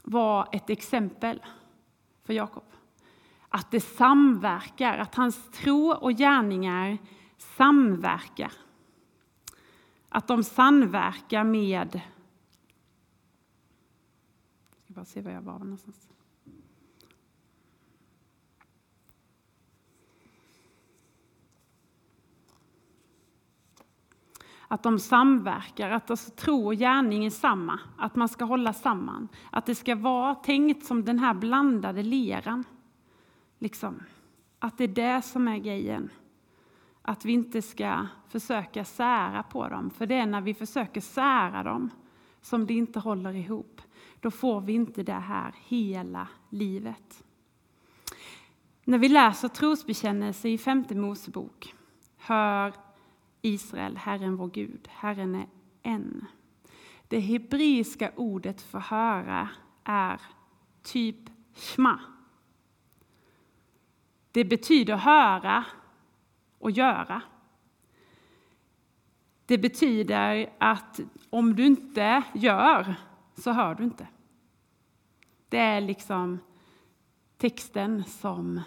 vara 0.04 0.46
ett 0.52 0.70
exempel 0.70 1.42
för 2.24 2.32
Jakob. 2.32 2.64
Att 3.48 3.70
det 3.70 3.80
samverkar, 3.80 4.98
att 4.98 5.14
hans 5.14 5.50
tro 5.50 5.92
och 5.92 6.12
gärningar 6.12 6.98
samverkar. 7.38 8.52
Att 10.14 10.28
de 10.28 10.44
samverkar 10.44 11.44
med... 11.44 12.00
Jag 14.70 14.84
ska 14.84 14.92
bara 14.94 15.04
se 15.04 15.20
var 15.20 15.30
jag 15.30 15.42
var 15.42 15.58
någonstans. 15.58 16.08
att 24.72 24.82
de 24.82 24.98
samverkar, 24.98 25.90
att 25.90 26.10
alltså 26.10 26.30
tro 26.30 26.66
och 26.66 26.74
gärning 26.74 27.24
är 27.24 27.30
samma, 27.30 27.80
att 27.96 28.16
man 28.16 28.28
ska 28.28 28.44
hålla 28.44 28.72
samman. 28.72 29.28
Att 29.50 29.66
det 29.66 29.74
ska 29.74 29.94
vara 29.94 30.34
tänkt 30.34 30.86
som 30.86 31.04
den 31.04 31.18
här 31.18 31.34
blandade 31.34 32.02
leran. 32.02 32.64
Liksom. 33.58 34.02
Att 34.58 34.78
det 34.78 34.84
är 34.84 34.88
det 34.88 35.22
som 35.22 35.48
är 35.48 35.58
grejen. 35.58 36.10
Att 37.02 37.24
vi 37.24 37.32
inte 37.32 37.62
ska 37.62 38.06
försöka 38.28 38.84
sära 38.84 39.42
på 39.42 39.68
dem, 39.68 39.90
för 39.90 40.06
det 40.06 40.14
är 40.14 40.26
när 40.26 40.40
vi 40.40 40.54
försöker 40.54 41.00
sära 41.00 41.62
dem 41.62 41.90
som 42.40 42.66
det 42.66 42.74
inte 42.74 43.00
håller 43.00 43.34
ihop. 43.34 43.80
Då 44.20 44.30
får 44.30 44.60
vi 44.60 44.72
inte 44.72 45.02
det 45.02 45.12
här 45.12 45.54
hela 45.58 46.28
livet. 46.50 47.24
När 48.84 48.98
vi 48.98 49.08
läser 49.08 49.48
trosbekännelse 49.48 50.48
i 50.48 50.58
femte 50.58 50.94
Mosebok 50.94 51.74
hör 52.16 52.74
Israel, 53.42 53.96
Herren 53.96 54.36
vår 54.36 54.48
Gud, 54.48 54.88
Herren 54.90 55.34
är 55.34 55.46
en. 55.82 56.26
Det 57.08 57.20
hebreiska 57.20 58.12
ordet 58.16 58.62
för 58.62 58.78
höra 58.78 59.48
är 59.84 60.20
typ 60.82 61.30
shma. 61.54 62.00
Det 64.32 64.44
betyder 64.44 64.96
höra 64.96 65.64
och 66.62 66.70
göra. 66.70 67.22
Det 69.46 69.58
betyder 69.58 70.52
att 70.58 71.00
om 71.30 71.56
du 71.56 71.66
inte 71.66 72.22
gör 72.34 72.94
så 73.34 73.50
hör 73.50 73.74
du 73.74 73.84
inte. 73.84 74.06
Det 75.48 75.58
är 75.58 75.80
liksom 75.80 76.38
texten 77.38 78.04
som, 78.04 78.60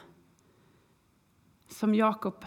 som 1.68 1.96
Jakob 1.96 2.46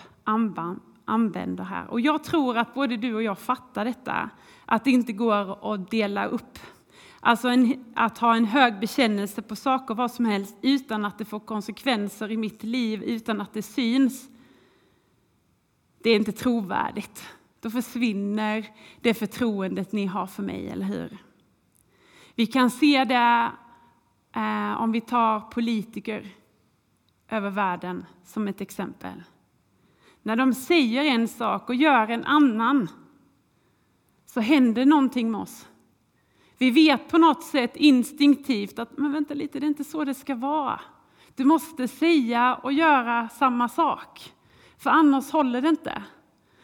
använder 1.04 1.64
här. 1.64 1.86
Och 1.86 2.00
jag 2.00 2.24
tror 2.24 2.56
att 2.56 2.74
både 2.74 2.96
du 2.96 3.14
och 3.14 3.22
jag 3.22 3.38
fattar 3.38 3.84
detta, 3.84 4.30
att 4.64 4.84
det 4.84 4.90
inte 4.90 5.12
går 5.12 5.74
att 5.74 5.90
dela 5.90 6.26
upp. 6.26 6.58
Alltså 7.20 7.48
en, 7.48 7.84
att 7.96 8.18
ha 8.18 8.36
en 8.36 8.44
hög 8.44 8.80
bekännelse 8.80 9.42
på 9.42 9.56
saker, 9.56 9.94
vad 9.94 10.10
som 10.10 10.24
helst, 10.24 10.56
utan 10.62 11.04
att 11.04 11.18
det 11.18 11.24
får 11.24 11.40
konsekvenser 11.40 12.30
i 12.30 12.36
mitt 12.36 12.62
liv, 12.62 13.02
utan 13.02 13.40
att 13.40 13.52
det 13.52 13.62
syns. 13.62 14.30
Det 16.02 16.10
är 16.10 16.16
inte 16.16 16.32
trovärdigt. 16.32 17.24
Då 17.60 17.70
försvinner 17.70 18.66
det 19.00 19.14
förtroendet 19.14 19.92
ni 19.92 20.06
har 20.06 20.26
för 20.26 20.42
mig, 20.42 20.68
eller 20.68 20.86
hur? 20.86 21.18
Vi 22.34 22.46
kan 22.46 22.70
se 22.70 23.04
det 23.04 23.50
eh, 24.34 24.82
om 24.82 24.92
vi 24.92 25.00
tar 25.00 25.40
politiker 25.40 26.26
över 27.28 27.50
världen 27.50 28.04
som 28.24 28.48
ett 28.48 28.60
exempel. 28.60 29.22
När 30.22 30.36
de 30.36 30.54
säger 30.54 31.04
en 31.04 31.28
sak 31.28 31.68
och 31.68 31.74
gör 31.74 32.08
en 32.08 32.24
annan 32.24 32.88
så 34.26 34.40
händer 34.40 34.86
någonting 34.86 35.30
med 35.30 35.40
oss. 35.40 35.68
Vi 36.58 36.70
vet 36.70 37.08
på 37.08 37.18
något 37.18 37.42
sätt 37.42 37.76
instinktivt 37.76 38.78
att 38.78 38.98
men 38.98 39.12
vänta 39.12 39.34
lite, 39.34 39.60
det 39.60 39.66
är 39.66 39.68
inte 39.68 39.84
så 39.84 40.04
det 40.04 40.14
ska 40.14 40.34
vara. 40.34 40.80
Du 41.36 41.44
måste 41.44 41.88
säga 41.88 42.54
och 42.54 42.72
göra 42.72 43.28
samma 43.28 43.68
sak, 43.68 44.32
för 44.78 44.90
annars 44.90 45.30
håller 45.30 45.62
det 45.62 45.68
inte. 45.68 46.02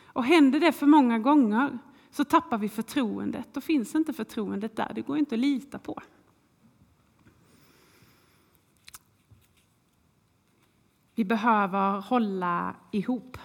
Och 0.07 0.25
händer 0.25 0.61
det 0.61 0.73
för 0.73 0.87
många 0.87 1.19
gånger 1.19 1.79
så 2.11 2.25
tappar 2.25 2.59
vi 2.59 2.69
förtroendet. 2.69 3.49
Då 3.53 3.61
finns 3.61 3.95
inte 3.95 4.13
förtroendet 4.13 4.77
där, 4.77 4.93
det 4.95 5.03
går 5.03 5.19
inte 5.19 5.35
att 5.35 5.39
lita 5.39 5.79
på. 5.79 6.03
Vi 11.15 11.25
behöver 11.25 12.01
hålla 12.01 12.77
ihop. 12.91 13.39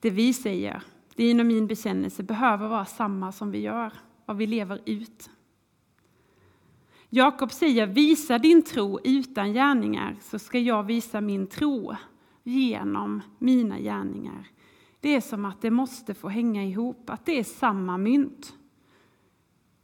Det 0.00 0.10
vi 0.10 0.32
säger, 0.34 0.82
din 1.14 1.40
och 1.40 1.46
min 1.46 1.66
bekännelse, 1.66 2.22
behöver 2.22 2.68
vara 2.68 2.84
samma 2.84 3.32
som 3.32 3.50
vi 3.50 3.58
gör, 3.58 3.92
vad 4.26 4.36
vi 4.36 4.46
lever 4.46 4.80
ut. 4.86 5.30
Jakob 7.08 7.52
säger, 7.52 7.86
visa 7.86 8.38
din 8.38 8.62
tro 8.62 9.00
utan 9.04 9.52
gärningar, 9.52 10.16
så 10.20 10.38
ska 10.38 10.58
jag 10.58 10.82
visa 10.82 11.20
min 11.20 11.46
tro 11.46 11.96
genom 12.42 13.22
mina 13.38 13.78
gärningar. 13.78 14.48
Det 15.00 15.14
är 15.14 15.20
som 15.20 15.44
att 15.44 15.62
det 15.62 15.70
måste 15.70 16.14
få 16.14 16.28
hänga 16.28 16.64
ihop, 16.64 17.10
att 17.10 17.26
det 17.26 17.38
är 17.38 17.44
samma 17.44 17.98
mynt. 17.98 18.54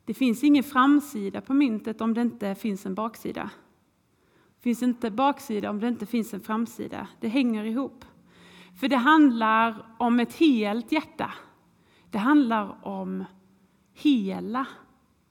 Det 0.04 0.14
finns 0.14 0.44
ingen 0.44 0.64
framsida 0.64 1.40
på 1.40 1.54
myntet 1.54 2.00
om 2.00 2.14
det 2.14 2.22
inte 2.22 2.54
finns 2.54 2.86
en 2.86 2.94
baksida. 2.94 3.50
Det 4.56 4.62
finns 4.62 4.82
inte 4.82 5.10
baksida 5.10 5.70
om 5.70 5.80
det 5.80 5.88
inte 5.88 6.06
finns 6.06 6.34
en 6.34 6.40
framsida. 6.40 7.08
Det 7.20 7.28
hänger 7.28 7.64
ihop. 7.64 8.04
För 8.80 8.88
det 8.88 8.96
handlar 8.96 9.94
om 9.98 10.20
ett 10.20 10.34
helt 10.34 10.92
hjärta. 10.92 11.34
Det 12.10 12.18
handlar 12.18 12.86
om 12.86 13.24
hela 13.92 14.66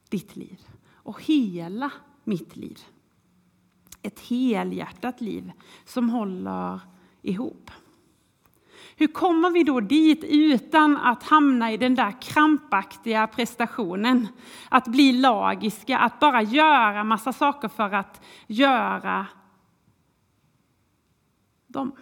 ditt 0.08 0.36
liv 0.36 0.60
och 0.92 1.22
hela 1.22 1.92
mitt 2.24 2.56
liv. 2.56 2.78
Ett 4.02 4.20
helhjärtat 4.20 5.20
liv 5.20 5.52
som 5.84 6.10
håller 6.10 6.80
ihop. 7.28 7.70
Hur 8.98 9.06
kommer 9.06 9.50
vi 9.50 9.62
då 9.62 9.80
dit 9.80 10.24
utan 10.24 10.96
att 10.96 11.22
hamna 11.22 11.72
i 11.72 11.76
den 11.76 11.94
där 11.94 12.22
krampaktiga 12.22 13.26
prestationen? 13.26 14.28
Att 14.68 14.86
bli 14.86 15.12
lagiska, 15.12 15.98
att 15.98 16.20
bara 16.20 16.42
göra 16.42 17.04
massa 17.04 17.32
saker 17.32 17.68
för 17.68 17.94
att 17.94 18.24
göra 18.46 19.26
dem. 21.66 21.92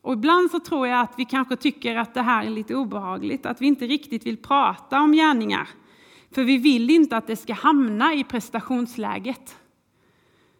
Och 0.00 0.12
ibland 0.12 0.50
så 0.50 0.60
tror 0.60 0.86
jag 0.86 1.00
att 1.00 1.14
vi 1.16 1.24
kanske 1.24 1.56
tycker 1.56 1.96
att 1.96 2.14
det 2.14 2.22
här 2.22 2.44
är 2.44 2.50
lite 2.50 2.74
obehagligt, 2.74 3.46
att 3.46 3.60
vi 3.60 3.66
inte 3.66 3.86
riktigt 3.86 4.26
vill 4.26 4.36
prata 4.36 5.00
om 5.00 5.12
gärningar. 5.12 5.68
För 6.30 6.44
vi 6.44 6.58
vill 6.58 6.90
inte 6.90 7.16
att 7.16 7.26
det 7.26 7.36
ska 7.36 7.54
hamna 7.54 8.14
i 8.14 8.24
prestationsläget. 8.24 9.57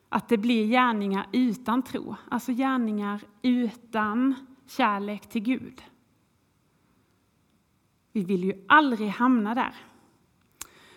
Att 0.08 0.28
det 0.28 0.38
blir 0.38 0.66
gärningar 0.66 1.26
utan 1.32 1.82
tro, 1.82 2.16
alltså 2.30 2.52
gärningar 2.52 3.20
utan 3.42 4.34
kärlek 4.66 5.28
till 5.28 5.42
Gud. 5.42 5.82
Vi 8.12 8.24
vill 8.24 8.44
ju 8.44 8.64
aldrig 8.68 9.08
hamna 9.08 9.54
där. 9.54 9.74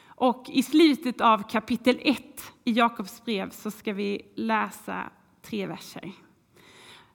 Och 0.06 0.50
i 0.50 0.64
slutet 0.64 1.22
av 1.22 1.50
kapitel 1.50 2.00
1 2.02 2.24
i 2.64 2.72
Jakobs 2.72 3.26
brev 3.26 3.50
så 3.50 3.72
ska 3.72 3.94
vi 3.94 4.32
läsa 4.36 5.10
tre 5.42 5.68
verser 5.68 6.12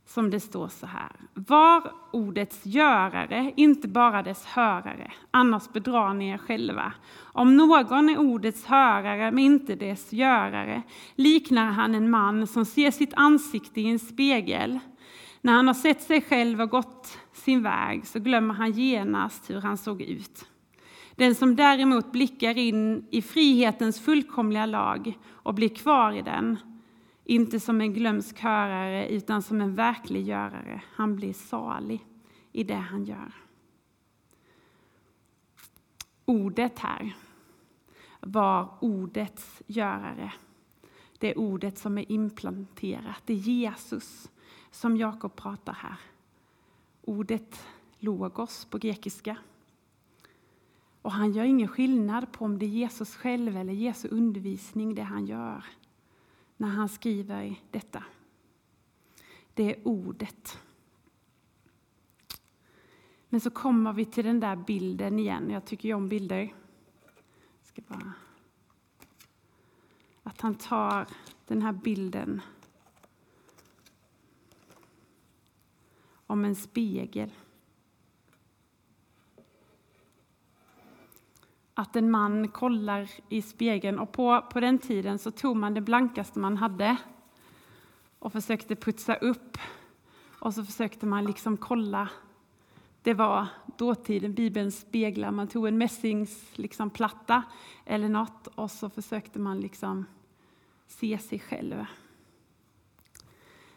som 0.06 0.30
det 0.30 0.40
står 0.40 0.68
så 0.68 0.86
här. 0.86 1.12
Var 1.34 1.92
ordets 2.12 2.66
görare, 2.66 3.52
inte 3.56 3.88
bara 3.88 4.22
dess 4.22 4.44
hörare, 4.44 5.12
annars 5.30 5.72
bedrar 5.72 6.14
ni 6.14 6.28
er 6.28 6.38
själva. 6.38 6.92
Om 7.18 7.56
någon 7.56 8.08
är 8.08 8.18
ordets 8.18 8.64
hörare 8.64 9.30
men 9.30 9.44
inte 9.44 9.74
dess 9.74 10.12
görare 10.12 10.82
liknar 11.14 11.66
han 11.66 11.94
en 11.94 12.10
man 12.10 12.46
som 12.46 12.64
ser 12.64 12.90
sitt 12.90 13.14
ansikte 13.14 13.80
i 13.80 13.86
en 13.86 13.98
spegel. 13.98 14.78
När 15.40 15.52
han 15.52 15.66
har 15.66 15.74
sett 15.74 16.02
sig 16.02 16.22
själv 16.22 16.60
och 16.60 16.70
gått 16.70 17.18
sin 17.32 17.62
väg 17.62 18.06
så 18.06 18.18
glömmer 18.18 18.54
han 18.54 18.72
genast 18.72 19.50
hur 19.50 19.60
han 19.60 19.76
såg 19.76 20.02
ut. 20.02 20.46
Den 21.16 21.34
som 21.34 21.56
däremot 21.56 22.12
blickar 22.12 22.58
in 22.58 23.06
i 23.10 23.22
frihetens 23.22 24.00
fullkomliga 24.00 24.66
lag 24.66 25.18
och 25.30 25.54
blir 25.54 25.68
kvar 25.68 26.12
i 26.12 26.22
den 26.22 26.58
inte 27.28 27.60
som 27.60 27.80
en 27.80 27.92
glömsk 27.92 28.40
hörare, 28.40 29.08
utan 29.08 29.42
som 29.42 29.60
en 29.60 29.74
verklig 29.74 30.26
görare. 30.26 30.82
Han 30.94 31.16
blir 31.16 31.32
salig 31.32 32.04
i 32.52 32.64
det 32.64 32.74
han 32.74 33.04
gör. 33.04 33.32
Ordet 36.24 36.78
här 36.78 37.16
var 38.20 38.78
ordets 38.80 39.62
görare. 39.66 40.32
Det 41.18 41.30
är 41.30 41.38
ordet 41.38 41.78
som 41.78 41.98
är 41.98 42.12
implanterat. 42.12 43.22
Det 43.24 43.32
är 43.32 43.36
Jesus 43.36 44.30
som 44.70 44.96
Jakob 44.96 45.36
pratar 45.36 45.72
här. 45.72 45.96
Ordet 47.02 47.66
logos 47.98 48.64
på 48.64 48.78
grekiska. 48.78 49.36
Och 51.02 51.12
han 51.12 51.32
gör 51.32 51.44
ingen 51.44 51.68
skillnad 51.68 52.32
på 52.32 52.44
om 52.44 52.58
det 52.58 52.66
är 52.66 52.70
Jesus 52.70 53.16
själv 53.16 53.56
eller 53.56 53.72
Jesu 53.72 54.08
undervisning 54.08 54.94
det 54.94 55.02
han 55.02 55.26
gör 55.26 55.64
när 56.56 56.68
han 56.68 56.88
skriver 56.88 57.54
detta. 57.70 58.04
Det 59.54 59.74
är 59.74 59.88
ordet. 59.88 60.58
Men 63.28 63.40
så 63.40 63.50
kommer 63.50 63.92
vi 63.92 64.04
till 64.04 64.24
den 64.24 64.40
där 64.40 64.56
bilden 64.56 65.18
igen. 65.18 65.50
Jag 65.50 65.64
tycker 65.64 65.88
ju 65.88 65.94
om 65.94 66.08
bilder. 66.08 66.54
ska 67.62 67.82
bara... 67.88 68.12
Att 70.22 70.40
han 70.40 70.54
tar 70.54 71.06
den 71.46 71.62
här 71.62 71.72
bilden 71.72 72.40
om 76.26 76.44
en 76.44 76.56
spegel. 76.56 77.30
Att 81.78 81.96
en 81.96 82.10
man 82.10 82.48
kollar 82.48 83.10
i 83.28 83.42
spegeln. 83.42 83.98
Och 83.98 84.12
på, 84.12 84.42
på 84.52 84.60
den 84.60 84.78
tiden 84.78 85.18
så 85.18 85.30
tog 85.30 85.56
man 85.56 85.74
det 85.74 85.80
blankaste 85.80 86.38
man 86.38 86.56
hade 86.56 86.96
och 88.18 88.32
försökte 88.32 88.76
putsa 88.76 89.14
upp. 89.14 89.58
Och 90.40 90.54
så 90.54 90.64
försökte 90.64 91.06
man 91.06 91.24
liksom 91.24 91.56
kolla. 91.56 92.08
Det 93.02 93.14
var 93.14 93.46
dåtiden, 93.76 94.34
Bibelns 94.34 94.80
speglar. 94.80 95.30
Man 95.30 95.48
tog 95.48 95.66
en 95.66 95.78
mässingsplatta 95.78 96.62
liksom, 96.62 96.90
eller 97.84 98.08
något 98.08 98.46
och 98.46 98.70
så 98.70 98.90
försökte 98.90 99.38
man 99.38 99.60
liksom 99.60 100.04
se 100.86 101.18
sig 101.18 101.38
själv. 101.38 101.84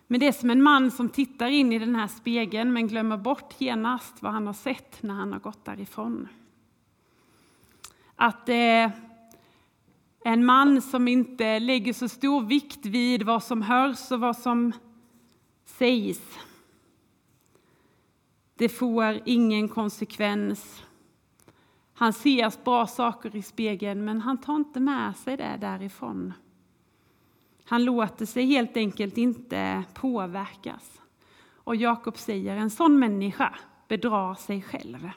Men 0.07 0.19
det 0.19 0.27
är 0.27 0.31
som 0.31 0.49
en 0.49 0.61
man 0.61 0.91
som 0.91 1.09
tittar 1.09 1.47
in 1.47 1.73
i 1.73 1.79
den 1.79 1.95
här 1.95 2.07
spegeln 2.07 2.73
men 2.73 2.87
glömmer 2.87 3.17
bort 3.17 3.53
genast 3.57 4.21
vad 4.21 4.31
han 4.31 4.47
har 4.47 4.53
sett 4.53 5.03
när 5.03 5.13
han 5.13 5.33
har 5.33 5.39
gått 5.39 5.65
därifrån. 5.65 6.27
Att 8.21 8.45
det 8.45 8.53
är 8.53 8.91
en 10.23 10.45
man 10.45 10.81
som 10.81 11.07
inte 11.07 11.59
lägger 11.59 11.93
så 11.93 12.09
stor 12.09 12.41
vikt 12.41 12.85
vid 12.85 13.23
vad 13.23 13.43
som 13.43 13.61
hörs 13.61 14.11
och 14.11 14.19
vad 14.19 14.37
som 14.37 14.71
sägs. 15.65 16.39
Det 18.55 18.69
får 18.69 19.19
ingen 19.25 19.69
konsekvens. 19.69 20.83
Han 21.93 22.13
ser 22.13 22.63
bra 22.63 22.87
saker 22.87 23.35
i 23.35 23.41
spegeln, 23.41 24.05
men 24.05 24.21
han 24.21 24.37
tar 24.37 24.55
inte 24.55 24.79
med 24.79 25.15
sig 25.15 25.37
det 25.37 25.57
därifrån. 25.61 26.33
Han 27.65 27.85
låter 27.85 28.25
sig 28.25 28.45
helt 28.45 28.77
enkelt 28.77 29.17
inte 29.17 29.83
påverkas. 29.93 31.01
Och 31.53 31.75
Jakob 31.75 32.17
säger 32.17 32.55
en 32.55 32.69
sån 32.69 32.99
människa 32.99 33.55
bedrar 33.87 34.35
sig 34.35 34.61
själv. 34.61 35.09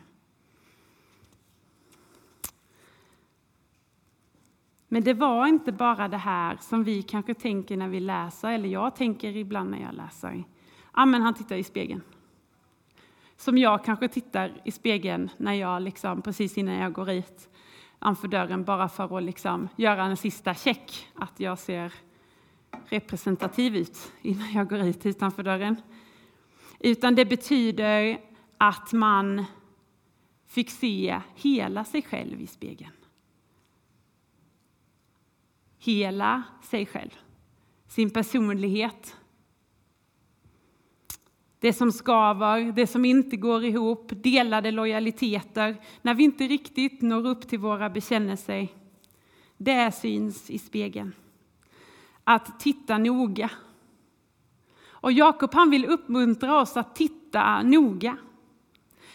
Men 4.93 5.05
det 5.05 5.15
var 5.15 5.47
inte 5.47 5.73
bara 5.73 6.09
det 6.09 6.17
här 6.17 6.57
som 6.61 6.85
vi 6.85 7.03
kanske 7.03 7.35
tänker 7.35 7.77
när 7.77 7.89
vi 7.89 8.01
läser, 8.01 8.53
eller 8.53 8.69
jag 8.69 8.97
tänker 8.97 9.37
ibland 9.37 9.71
när 9.71 9.83
jag 9.83 9.95
läser. 9.95 10.45
Ah, 10.91 11.07
men 11.07 11.23
han 11.23 11.35
tittar 11.35 11.57
i 11.57 11.65
spegeln. 11.65 12.03
Som 13.37 13.59
jag 13.59 13.85
kanske 13.85 14.09
tittar 14.09 14.61
i 14.65 14.71
spegeln 14.71 15.31
när 15.37 15.53
jag 15.53 15.83
liksom, 15.83 16.23
precis 16.23 16.59
innan 16.59 16.75
jag 16.75 16.93
går 16.93 17.11
ut 17.11 17.49
framför 18.01 18.29
dörren 18.29 18.65
bara 18.65 18.89
för 18.89 19.19
att 19.19 19.23
liksom 19.23 19.69
göra 19.77 20.05
en 20.05 20.17
sista 20.17 20.55
check, 20.55 21.09
att 21.15 21.41
jag 21.41 21.59
ser 21.59 21.93
representativ 22.85 23.77
ut 23.77 24.13
innan 24.23 24.53
jag 24.53 24.69
går 24.69 24.81
ut 24.81 25.07
utanför 25.07 25.43
dörren. 25.43 25.77
Utan 26.81 27.15
det 27.15 27.25
betyder 27.25 28.21
att 28.59 28.93
man 28.93 29.45
fick 30.47 30.71
se 30.71 31.21
hela 31.35 31.85
sig 31.85 32.03
själv 32.03 32.41
i 32.41 32.47
spegeln 32.47 32.93
hela 35.83 36.43
sig 36.63 36.87
själv, 36.87 37.11
sin 37.89 38.11
personlighet. 38.11 39.17
Det 41.59 41.73
som 41.73 41.93
skaver, 41.93 42.73
det 42.73 42.87
som 42.87 43.05
inte 43.05 43.37
går 43.37 43.65
ihop, 43.65 44.13
delade 44.15 44.71
lojaliteter, 44.71 45.77
när 46.03 46.15
vi 46.15 46.25
inte 46.25 46.45
riktigt 46.45 47.03
når 47.03 47.27
upp 47.27 47.49
till 47.49 47.59
våra 47.59 47.91
bekännelser. 47.91 48.69
Det 49.57 49.93
syns 49.95 50.51
i 50.51 50.59
spegeln. 50.59 51.15
Att 52.25 52.61
titta 52.61 52.99
noga. 52.99 53.51
Och 54.85 55.13
Jakob 55.13 55.55
han 55.55 55.71
vill 55.71 55.85
uppmuntra 55.85 56.61
oss 56.61 56.77
att 56.77 56.97
titta 56.97 57.63
noga. 57.63 58.17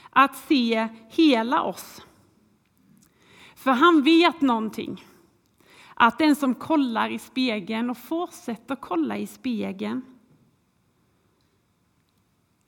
Att 0.10 0.36
se 0.36 0.88
hela 1.10 1.62
oss. 1.62 2.02
För 3.56 3.72
han 3.72 4.04
vet 4.04 4.42
någonting. 4.42 5.04
Att 6.00 6.18
den 6.18 6.36
som 6.36 6.56
kollar 6.56 7.10
i 7.10 7.20
spegeln 7.20 7.90
och 7.90 7.98
fortsätter 7.98 8.76
kolla 8.76 9.18
i 9.18 9.28
spegeln 9.28 10.02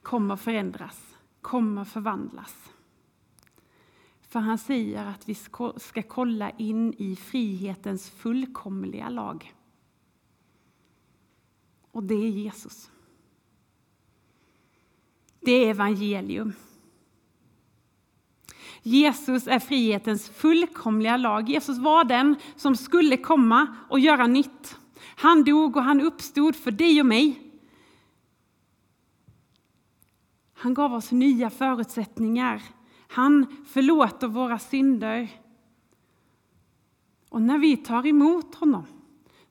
kommer 0.02 0.36
förändras, 0.36 1.16
kommer 1.40 1.84
förvandlas. 1.84 2.70
För 4.20 4.40
han 4.40 4.58
säger 4.58 5.06
att 5.06 5.28
vi 5.28 5.34
ska 5.78 6.02
kolla 6.08 6.50
in 6.50 6.94
i 6.98 7.16
frihetens 7.16 8.10
fullkomliga 8.10 9.08
lag. 9.08 9.54
Och 11.90 12.02
det 12.02 12.14
är 12.14 12.30
Jesus. 12.30 12.90
Det 15.40 15.52
är 15.52 15.70
evangelium. 15.70 16.52
Jesus 18.82 19.46
är 19.46 19.58
frihetens 19.58 20.28
fullkomliga 20.28 21.16
lag. 21.16 21.48
Jesus 21.48 21.78
var 21.78 22.04
den 22.04 22.36
som 22.56 22.76
skulle 22.76 23.16
komma 23.16 23.66
och 23.88 24.00
göra 24.00 24.26
nytt. 24.26 24.78
Han 25.16 25.44
dog 25.44 25.76
och 25.76 25.82
han 25.82 26.00
uppstod 26.00 26.56
för 26.56 26.70
dig 26.70 27.00
och 27.00 27.06
mig. 27.06 27.40
Han 30.54 30.74
gav 30.74 30.94
oss 30.94 31.12
nya 31.12 31.50
förutsättningar. 31.50 32.62
Han 33.08 33.46
förlåter 33.66 34.26
våra 34.26 34.58
synder. 34.58 35.28
Och 37.28 37.42
när 37.42 37.58
vi 37.58 37.76
tar 37.76 38.06
emot 38.06 38.54
honom, 38.54 38.86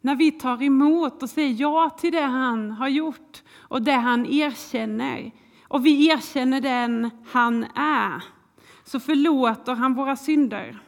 när 0.01 0.15
vi 0.15 0.31
tar 0.31 0.63
emot 0.63 1.23
och 1.23 1.29
säger 1.29 1.61
ja 1.61 1.89
till 1.89 2.11
det 2.11 2.21
han 2.21 2.71
har 2.71 2.87
gjort 2.87 3.43
och 3.57 3.81
det 3.81 3.91
han 3.91 4.25
erkänner, 4.25 5.31
och 5.63 5.85
vi 5.85 6.07
erkänner 6.07 6.61
den 6.61 7.09
han 7.31 7.63
är, 7.75 8.23
så 8.89 8.99
förlåter 8.99 9.75
han 9.75 9.93
våra 9.93 10.15
synder. 10.15 10.79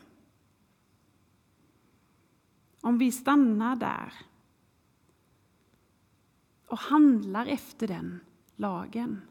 Om 2.81 2.97
vi 2.97 3.11
stannar 3.11 3.75
där 3.75 4.13
och 6.67 6.79
handlar 6.79 7.45
efter 7.45 7.87
den 7.87 8.19
lagen, 8.55 9.21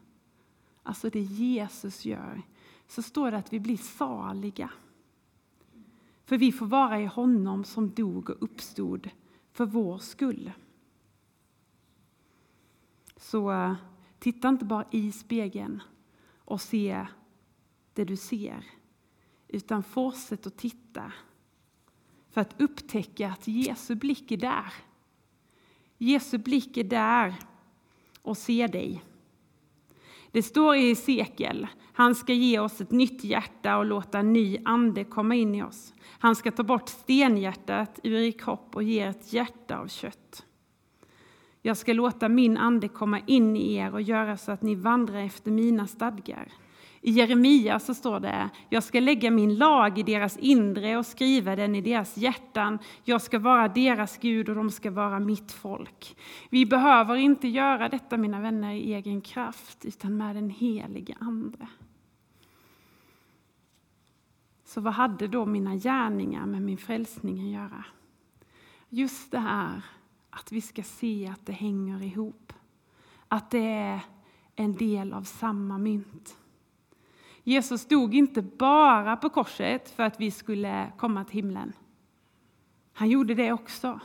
alltså 0.83 1.09
det 1.09 1.19
Jesus 1.19 2.05
gör, 2.05 2.41
så 2.87 3.01
står 3.01 3.31
det 3.31 3.37
att 3.37 3.53
vi 3.53 3.59
blir 3.59 3.77
saliga. 3.77 4.71
För 6.25 6.37
vi 6.37 6.51
får 6.51 6.65
vara 6.65 7.01
i 7.01 7.05
honom 7.05 7.63
som 7.63 7.89
dog 7.89 8.29
och 8.29 8.43
uppstod 8.43 9.09
för 9.51 9.65
vår 9.65 9.97
skull. 9.97 10.51
Så 13.17 13.51
eh, 13.51 13.75
titta 14.19 14.49
inte 14.49 14.65
bara 14.65 14.85
i 14.91 15.11
spegeln 15.11 15.83
och 16.37 16.61
se 16.61 17.07
det 17.93 18.03
du 18.03 18.15
ser, 18.15 18.65
utan 19.47 19.83
fortsätt 19.83 20.47
att 20.47 20.57
titta 20.57 21.11
för 22.31 22.41
att 22.41 22.61
upptäcka 22.61 23.29
att 23.29 23.47
Jesu 23.47 23.95
blick 23.95 24.31
är 24.31 24.37
där. 24.37 24.73
Jesu 25.97 26.37
blick 26.37 26.77
är 26.77 26.83
där 26.83 27.35
och 28.21 28.37
ser 28.37 28.67
dig. 28.67 29.03
Det 30.31 30.43
står 30.43 30.75
i 30.75 30.89
Hesekiel, 30.89 31.67
han 31.93 32.15
ska 32.15 32.33
ge 32.33 32.59
oss 32.59 32.81
ett 32.81 32.91
nytt 32.91 33.23
hjärta 33.23 33.77
och 33.77 33.85
låta 33.85 34.19
en 34.19 34.33
ny 34.33 34.57
ande 34.65 35.03
komma 35.03 35.35
in 35.35 35.55
i 35.55 35.63
oss. 35.63 35.93
Han 36.19 36.35
ska 36.35 36.51
ta 36.51 36.63
bort 36.63 36.89
stenhjärtat 36.89 37.99
ur 38.03 38.13
er 38.13 38.31
kropp 38.31 38.75
och 38.75 38.83
ge 38.83 38.99
ett 38.99 39.33
hjärta 39.33 39.77
av 39.77 39.87
kött. 39.87 40.45
Jag 41.61 41.77
ska 41.77 41.93
låta 41.93 42.29
min 42.29 42.57
ande 42.57 42.87
komma 42.87 43.19
in 43.19 43.55
i 43.55 43.73
er 43.73 43.93
och 43.93 44.01
göra 44.01 44.37
så 44.37 44.51
att 44.51 44.61
ni 44.61 44.75
vandrar 44.75 45.19
efter 45.19 45.51
mina 45.51 45.87
stadgar. 45.87 46.51
I 47.03 47.11
Jeremia 47.11 47.79
så 47.79 47.93
står 47.93 48.19
det, 48.19 48.49
jag 48.69 48.83
ska 48.83 48.99
lägga 48.99 49.31
min 49.31 49.55
lag 49.55 49.97
i 49.97 50.03
deras 50.03 50.37
inre 50.37 50.97
och 50.97 51.05
skriva 51.05 51.55
den 51.55 51.75
i 51.75 51.81
deras 51.81 52.17
hjärtan. 52.17 52.79
Jag 53.03 53.21
ska 53.21 53.39
vara 53.39 53.67
deras 53.67 54.17
Gud 54.17 54.49
och 54.49 54.55
de 54.55 54.71
ska 54.71 54.91
vara 54.91 55.19
mitt 55.19 55.51
folk. 55.51 56.17
Vi 56.49 56.65
behöver 56.65 57.15
inte 57.15 57.47
göra 57.47 57.89
detta, 57.89 58.17
mina 58.17 58.41
vänner, 58.41 58.73
i 58.73 58.93
egen 58.93 59.21
kraft, 59.21 59.85
utan 59.85 60.17
med 60.17 60.35
den 60.35 60.49
helige 60.49 61.15
Ande. 61.19 61.67
Så 64.65 64.81
vad 64.81 64.93
hade 64.93 65.27
då 65.27 65.45
mina 65.45 65.75
gärningar 65.75 66.45
med 66.45 66.61
min 66.61 66.77
frälsning 66.77 67.39
att 67.39 67.61
göra? 67.61 67.85
Just 68.89 69.31
det 69.31 69.39
här 69.39 69.81
att 70.29 70.51
vi 70.51 70.61
ska 70.61 70.83
se 70.83 71.27
att 71.27 71.45
det 71.45 71.53
hänger 71.53 72.03
ihop. 72.03 72.53
Att 73.27 73.51
det 73.51 73.67
är 73.67 73.99
en 74.55 74.75
del 74.75 75.13
av 75.13 75.21
samma 75.21 75.77
mynt. 75.77 76.37
Jesus 77.43 77.85
dog 77.85 78.15
inte 78.15 78.41
bara 78.41 79.17
på 79.17 79.29
korset 79.29 79.89
för 79.89 80.03
att 80.03 80.19
vi 80.19 80.31
skulle 80.31 80.91
komma 80.97 81.25
till 81.25 81.35
himlen. 81.35 81.73
Han 82.93 83.09
gjorde 83.09 83.33
det 83.33 83.51
också. 83.51 83.99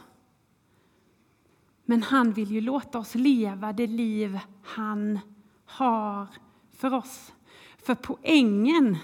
Men 1.84 2.02
han 2.02 2.32
vill 2.32 2.50
ju 2.50 2.60
låta 2.60 2.98
oss 2.98 3.14
leva 3.14 3.72
det 3.72 3.86
liv 3.86 4.38
han 4.62 5.18
har 5.64 6.26
för 6.72 6.94
oss. 6.94 7.32
För 7.78 7.94
poängen 7.94 8.98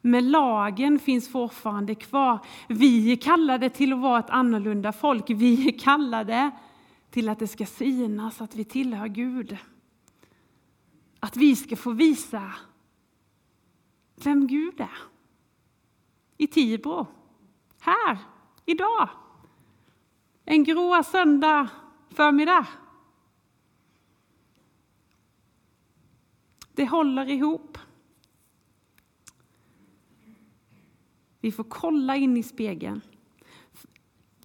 med 0.00 0.24
lagen 0.24 0.98
finns 0.98 1.28
fortfarande 1.28 1.94
kvar. 1.94 2.38
Vi 2.68 3.12
är 3.12 3.16
kallade 3.16 3.70
till 3.70 3.92
att 3.92 3.98
vara 3.98 4.18
ett 4.18 4.30
annorlunda 4.30 4.92
folk. 4.92 5.30
Vi 5.30 5.68
är 5.68 5.78
kallade 5.78 6.50
till 7.10 7.28
att 7.28 7.38
det 7.38 7.46
ska 7.46 7.66
synas 7.66 8.40
att 8.40 8.56
vi 8.56 8.64
tillhör 8.64 9.06
Gud. 9.06 9.56
Att 11.20 11.36
vi 11.36 11.56
ska 11.56 11.76
få 11.76 11.90
visa 11.90 12.52
vem 14.26 14.46
Gud 14.46 14.80
är. 14.80 14.98
I 16.36 16.46
Tibro, 16.46 17.06
här, 17.78 18.18
idag. 18.64 19.08
En 20.44 20.64
grå 20.64 21.02
söndag 21.02 21.68
förmiddag. 22.10 22.66
Det 26.72 26.86
håller 26.86 27.30
ihop. 27.30 27.78
Vi 31.40 31.52
får 31.52 31.64
kolla 31.64 32.16
in 32.16 32.36
i 32.36 32.42
spegeln. 32.42 33.00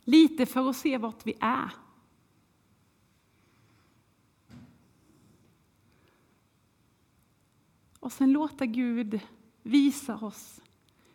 Lite 0.04 0.46
för 0.46 0.70
att 0.70 0.76
se 0.76 0.98
vart 0.98 1.28
vi 1.28 1.34
är. 1.40 1.72
Och 8.00 8.12
sen 8.12 8.32
låta 8.32 8.66
Gud 8.66 9.20
visa 9.66 10.16
oss 10.16 10.62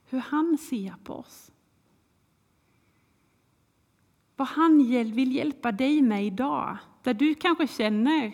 hur 0.04 0.18
han 0.18 0.58
ser 0.58 0.94
på 1.04 1.14
oss. 1.14 1.52
Vad 4.36 4.48
han 4.48 4.78
vill 4.88 5.32
hjälpa 5.32 5.72
dig 5.72 6.02
med 6.02 6.26
idag, 6.26 6.78
där 7.02 7.14
du 7.14 7.34
kanske 7.34 7.66
känner 7.66 8.32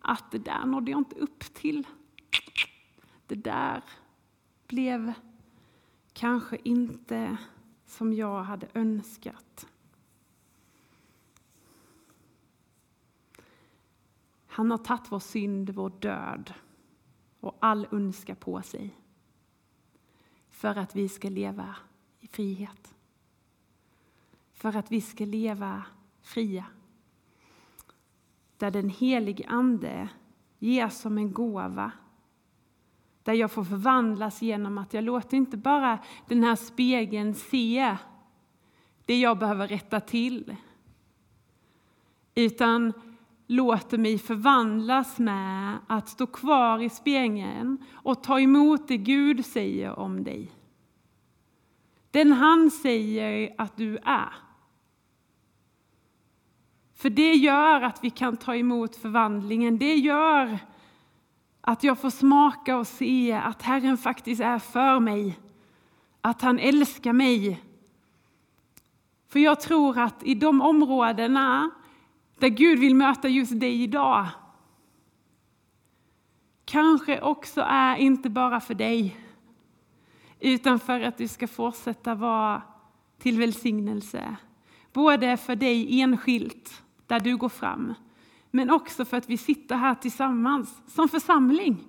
att 0.00 0.30
det 0.30 0.38
där 0.38 0.66
nådde 0.66 0.90
jag 0.90 1.00
inte 1.00 1.16
upp 1.16 1.40
till. 1.40 1.86
Det 3.26 3.34
där 3.34 3.82
blev 4.66 5.12
kanske 6.12 6.58
inte 6.64 7.36
som 7.86 8.12
jag 8.12 8.42
hade 8.42 8.68
önskat. 8.74 9.66
Han 14.46 14.70
har 14.70 14.78
tagit 14.78 15.12
vår 15.12 15.18
synd, 15.18 15.70
vår 15.70 15.90
död 15.90 16.54
och 17.40 17.56
all 17.60 17.86
ondska 17.90 18.34
på 18.34 18.62
sig 18.62 18.94
för 20.58 20.78
att 20.78 20.96
vi 20.96 21.08
ska 21.08 21.28
leva 21.28 21.76
i 22.20 22.26
frihet. 22.26 22.94
För 24.52 24.76
att 24.76 24.92
vi 24.92 25.00
ska 25.00 25.24
leva 25.24 25.84
fria. 26.22 26.64
Där 28.56 28.70
den 28.70 28.90
helige 28.90 29.46
Ande 29.48 30.08
ges 30.58 31.00
som 31.00 31.18
en 31.18 31.32
gåva 31.32 31.92
där 33.22 33.32
jag 33.32 33.52
får 33.52 33.64
förvandlas 33.64 34.42
genom 34.42 34.78
att 34.78 34.94
jag 34.94 35.04
låter 35.04 35.36
inte 35.36 35.56
bara 35.56 35.98
den 36.28 36.44
här 36.44 36.56
spegeln 36.56 37.34
se 37.34 37.96
det 39.04 39.20
jag 39.20 39.38
behöver 39.38 39.68
rätta 39.68 40.00
till. 40.00 40.56
Utan 42.34 42.92
låter 43.50 43.98
mig 43.98 44.18
förvandlas 44.18 45.18
med 45.18 45.78
att 45.86 46.08
stå 46.08 46.26
kvar 46.26 46.82
i 46.82 46.88
spegeln 46.88 47.84
och 47.92 48.22
ta 48.22 48.40
emot 48.40 48.88
det 48.88 48.96
Gud 48.96 49.46
säger 49.46 49.98
om 49.98 50.24
dig. 50.24 50.52
Den 52.10 52.32
han 52.32 52.70
säger 52.70 53.54
att 53.58 53.76
du 53.76 53.96
är. 53.96 54.32
För 56.94 57.10
det 57.10 57.34
gör 57.34 57.80
att 57.80 58.04
vi 58.04 58.10
kan 58.10 58.36
ta 58.36 58.56
emot 58.56 58.96
förvandlingen. 58.96 59.78
Det 59.78 59.94
gör 59.94 60.58
att 61.60 61.84
jag 61.84 61.98
får 61.98 62.10
smaka 62.10 62.76
och 62.76 62.86
se 62.86 63.32
att 63.32 63.62
Herren 63.62 63.98
faktiskt 63.98 64.40
är 64.40 64.58
för 64.58 65.00
mig. 65.00 65.38
Att 66.20 66.42
han 66.42 66.58
älskar 66.58 67.12
mig. 67.12 67.64
För 69.28 69.38
jag 69.38 69.60
tror 69.60 69.98
att 69.98 70.22
i 70.22 70.34
de 70.34 70.62
områdena 70.62 71.70
där 72.38 72.48
Gud 72.48 72.78
vill 72.78 72.94
möta 72.94 73.28
just 73.28 73.60
dig 73.60 73.82
idag 73.82 74.26
kanske 76.70 77.20
också 77.20 77.60
är 77.60 77.96
inte 77.96 78.30
bara 78.30 78.60
för 78.60 78.74
dig 78.74 79.16
utan 80.40 80.80
för 80.80 81.00
att 81.00 81.18
du 81.18 81.28
ska 81.28 81.48
fortsätta 81.48 82.14
vara 82.14 82.62
till 83.18 83.38
välsignelse. 83.38 84.36
Både 84.92 85.36
för 85.36 85.56
dig 85.56 86.00
enskilt, 86.00 86.82
där 87.06 87.20
du 87.20 87.36
går 87.36 87.48
fram, 87.48 87.94
men 88.50 88.70
också 88.70 89.04
för 89.04 89.16
att 89.16 89.30
vi 89.30 89.36
sitter 89.36 89.76
här 89.76 89.94
tillsammans 89.94 90.82
som 90.86 91.08
församling. 91.08 91.84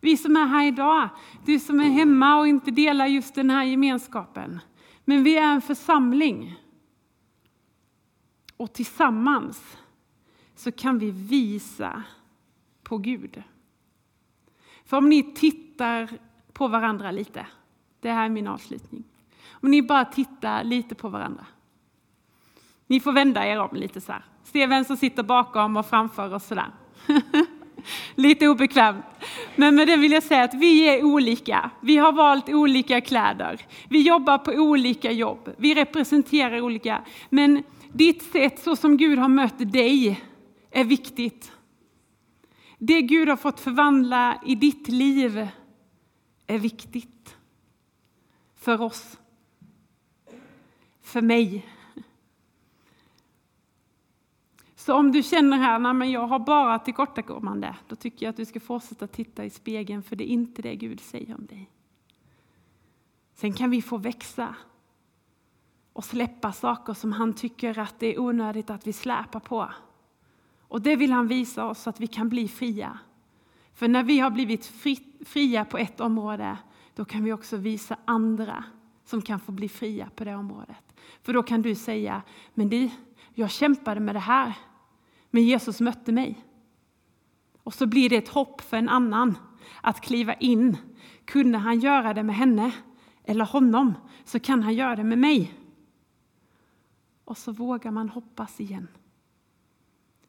Vi 0.00 0.16
som 0.16 0.36
är 0.36 0.46
här 0.46 0.66
idag, 0.66 1.08
du 1.46 1.58
som 1.58 1.80
är 1.80 1.84
hemma 1.84 2.36
och 2.36 2.48
inte 2.48 2.70
delar 2.70 3.06
just 3.06 3.34
den 3.34 3.50
här 3.50 3.64
gemenskapen. 3.64 4.60
Men 5.04 5.24
vi 5.24 5.36
är 5.36 5.52
en 5.52 5.62
församling. 5.62 6.54
Och 8.56 8.72
tillsammans 8.72 9.76
så 10.54 10.72
kan 10.72 10.98
vi 10.98 11.10
visa 11.10 12.02
på 12.82 12.98
Gud. 12.98 13.42
För 14.84 14.96
om 14.96 15.08
ni 15.08 15.34
tittar 15.34 16.08
på 16.52 16.68
varandra 16.68 17.10
lite, 17.10 17.46
Det 18.00 18.10
här 18.10 18.24
är 18.24 18.28
min 18.28 18.46
avslutning. 18.46 19.04
Om 19.50 19.70
ni 19.70 19.82
bara 19.82 20.04
tittar 20.04 20.64
lite 20.64 20.94
på 20.94 21.08
varandra. 21.08 21.46
Ni 22.86 23.00
får 23.00 23.12
vända 23.12 23.46
er 23.46 23.58
om 23.58 23.76
lite 23.76 24.00
så 24.00 24.12
här. 24.12 24.24
Se 24.44 24.66
vem 24.66 24.84
som 24.84 24.96
sitter 24.96 25.22
bakom 25.22 25.76
och 25.76 25.86
framför 25.86 26.34
och 26.34 26.42
sådär. 26.42 26.70
lite 28.14 28.48
obekvämt. 28.48 29.04
Men 29.56 29.74
med 29.74 29.88
det 29.88 29.96
vill 29.96 30.12
jag 30.12 30.22
säga 30.22 30.44
att 30.44 30.54
vi 30.54 30.88
är 30.88 31.04
olika. 31.04 31.70
Vi 31.80 31.96
har 31.96 32.12
valt 32.12 32.48
olika 32.48 33.00
kläder. 33.00 33.60
Vi 33.88 34.02
jobbar 34.02 34.38
på 34.38 34.52
olika 34.52 35.12
jobb. 35.12 35.54
Vi 35.56 35.74
representerar 35.74 36.60
olika. 36.60 37.02
Men 37.28 37.62
ditt 37.94 38.22
sätt, 38.22 38.58
så 38.58 38.76
som 38.76 38.96
Gud 38.96 39.18
har 39.18 39.28
mött 39.28 39.72
dig, 39.72 40.24
är 40.70 40.84
viktigt. 40.84 41.52
Det 42.78 43.02
Gud 43.02 43.28
har 43.28 43.36
fått 43.36 43.60
förvandla 43.60 44.42
i 44.46 44.54
ditt 44.54 44.88
liv 44.88 45.48
är 46.46 46.58
viktigt. 46.58 47.36
För 48.54 48.80
oss. 48.80 49.18
För 51.02 51.22
mig. 51.22 51.66
Så 54.76 54.94
om 54.94 55.12
du 55.12 55.22
känner 55.22 55.56
här, 55.56 55.78
nej 55.78 55.94
men 55.94 56.10
jag 56.10 56.26
har 56.26 56.38
bara 56.38 56.78
tillkortakommande, 56.78 57.76
då 57.88 57.96
tycker 57.96 58.26
jag 58.26 58.30
att 58.30 58.36
du 58.36 58.44
ska 58.44 58.60
fortsätta 58.60 59.06
titta 59.06 59.44
i 59.44 59.50
spegeln, 59.50 60.02
för 60.02 60.16
det 60.16 60.24
är 60.24 60.32
inte 60.32 60.62
det 60.62 60.76
Gud 60.76 61.00
säger 61.00 61.34
om 61.34 61.46
dig. 61.46 61.70
Sen 63.34 63.52
kan 63.52 63.70
vi 63.70 63.82
få 63.82 63.96
växa 63.96 64.54
och 65.94 66.04
släppa 66.04 66.52
saker 66.52 66.94
som 66.94 67.12
han 67.12 67.32
tycker 67.32 67.78
att 67.78 67.98
det 67.98 68.14
är 68.14 68.20
onödigt 68.20 68.70
att 68.70 68.86
vi 68.86 68.92
släpar 68.92 69.40
på. 69.40 69.70
Och 70.60 70.80
det 70.80 70.96
vill 70.96 71.12
han 71.12 71.28
visa 71.28 71.64
oss 71.64 71.82
så 71.82 71.90
att 71.90 72.00
vi 72.00 72.06
kan 72.06 72.28
bli 72.28 72.48
fria. 72.48 72.98
För 73.74 73.88
när 73.88 74.02
vi 74.02 74.18
har 74.18 74.30
blivit 74.30 74.72
fria 75.26 75.64
på 75.64 75.78
ett 75.78 76.00
område, 76.00 76.58
då 76.94 77.04
kan 77.04 77.24
vi 77.24 77.32
också 77.32 77.56
visa 77.56 77.96
andra 78.04 78.64
som 79.04 79.22
kan 79.22 79.40
få 79.40 79.52
bli 79.52 79.68
fria 79.68 80.10
på 80.16 80.24
det 80.24 80.34
området. 80.34 80.76
För 81.22 81.32
då 81.32 81.42
kan 81.42 81.62
du 81.62 81.74
säga, 81.74 82.22
men 82.54 82.68
du, 82.68 82.90
jag 83.34 83.50
kämpade 83.50 84.00
med 84.00 84.14
det 84.14 84.20
här, 84.20 84.54
men 85.30 85.44
Jesus 85.44 85.80
mötte 85.80 86.12
mig. 86.12 86.44
Och 87.62 87.74
så 87.74 87.86
blir 87.86 88.10
det 88.10 88.16
ett 88.16 88.28
hopp 88.28 88.60
för 88.60 88.76
en 88.76 88.88
annan 88.88 89.38
att 89.80 90.00
kliva 90.00 90.34
in. 90.34 90.76
Kunde 91.24 91.58
han 91.58 91.78
göra 91.78 92.14
det 92.14 92.22
med 92.22 92.36
henne 92.36 92.72
eller 93.24 93.44
honom, 93.44 93.94
så 94.24 94.40
kan 94.40 94.62
han 94.62 94.74
göra 94.74 94.96
det 94.96 95.04
med 95.04 95.18
mig. 95.18 95.63
Och 97.24 97.38
så 97.38 97.52
vågar 97.52 97.90
man 97.90 98.08
hoppas 98.08 98.60
igen. 98.60 98.88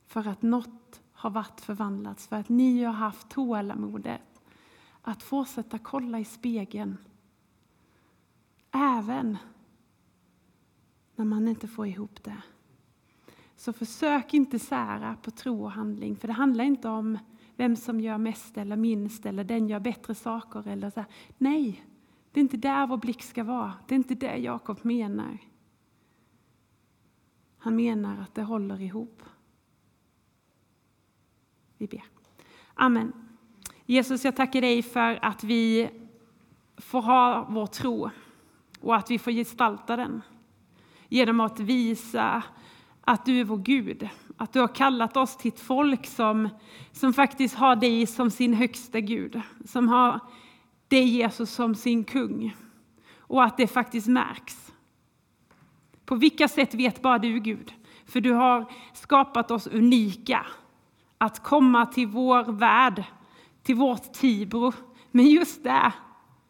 För 0.06 0.28
att 0.28 0.42
något 0.42 1.02
har 1.12 1.30
varit 1.30 1.62
förvandlats, 1.62 2.28
för 2.28 2.36
att 2.36 2.50
ni 2.50 2.84
har 2.84 2.94
haft 2.94 3.30
tålamodet 3.30 4.42
att 5.02 5.24
fortsätta 5.24 5.78
kolla 5.78 6.20
i 6.20 6.26
spegeln. 6.26 6.98
Även 8.72 9.38
när 11.16 11.26
man 11.26 11.48
inte 11.48 11.68
får 11.68 11.88
ihop 11.88 12.24
det. 12.24 12.42
Så 13.56 13.74
försök 13.74 14.34
inte 14.34 14.60
sära 14.60 15.16
på 15.22 15.32
tro 15.32 15.64
och 15.64 15.72
handling, 15.72 16.16
för 16.16 16.28
det 16.28 16.34
handlar 16.34 16.64
inte 16.64 16.90
om 16.90 17.18
vem 17.56 17.76
som 17.76 18.00
gör 18.00 18.18
mest 18.18 18.58
eller 18.58 18.76
minst, 18.76 19.26
eller 19.26 19.44
den 19.44 19.68
gör 19.68 19.80
bättre 19.80 20.16
saker. 20.16 20.68
Eller 20.68 20.90
så. 20.90 21.06
Nej, 21.38 21.86
det 22.32 22.40
är 22.40 22.42
inte 22.42 22.58
där 22.58 22.88
vår 22.88 22.98
blick 22.98 23.24
ska 23.24 23.44
vara. 23.44 23.74
Det 23.88 23.96
är 23.96 23.98
inte 23.98 24.16
det 24.16 24.38
Jakob 24.38 24.80
menar. 24.82 25.38
Han 27.66 27.76
menar 27.76 28.22
att 28.22 28.36
det 28.36 28.44
håller 28.44 28.82
ihop. 28.82 29.24
Vi 31.78 31.88
ber. 31.88 32.04
Amen. 32.74 33.14
Jesus, 33.86 34.26
jag 34.26 34.36
tackar 34.36 34.62
dig 34.62 34.84
för 34.84 35.20
att 35.22 35.44
vi 35.44 35.90
får 36.78 37.02
ha 37.02 37.48
vår 37.50 37.68
tro 37.68 38.10
och 38.80 38.96
att 38.96 39.12
vi 39.12 39.20
får 39.20 39.32
gestalta 39.32 39.96
den 39.96 40.22
genom 41.10 41.40
att 41.40 41.60
visa 41.60 42.44
att 43.02 43.26
du 43.26 43.40
är 43.40 43.44
vår 43.44 43.58
Gud, 43.58 44.10
att 44.38 44.54
du 44.54 44.60
har 44.60 44.76
kallat 44.76 45.18
oss 45.18 45.38
till 45.38 45.54
ett 45.54 45.60
folk 45.60 46.06
som, 46.06 46.50
som 46.92 47.14
faktiskt 47.14 47.56
har 47.56 47.76
dig 47.76 48.08
som 48.08 48.32
sin 48.32 48.54
högsta 48.54 49.00
Gud, 49.00 49.42
som 49.66 49.88
har 49.88 50.20
dig 50.88 51.08
Jesus 51.08 51.52
som 51.52 51.76
sin 51.76 52.04
kung 52.04 52.56
och 53.18 53.44
att 53.44 53.58
det 53.58 53.68
faktiskt 53.68 54.08
märks. 54.08 54.65
På 56.06 56.16
vilka 56.16 56.48
sätt 56.48 56.74
vet 56.74 57.02
bara 57.02 57.20
du 57.20 57.40
Gud, 57.40 57.74
för 58.06 58.22
du 58.22 58.32
har 58.32 58.72
skapat 58.94 59.52
oss 59.52 59.68
unika 59.68 60.46
att 61.18 61.44
komma 61.44 61.86
till 61.86 62.08
vår 62.08 62.52
värld, 62.52 63.04
till 63.64 63.76
vårt 63.76 64.14
Tibro, 64.14 64.74
men 65.12 65.26
just 65.26 65.64
det 65.64 65.94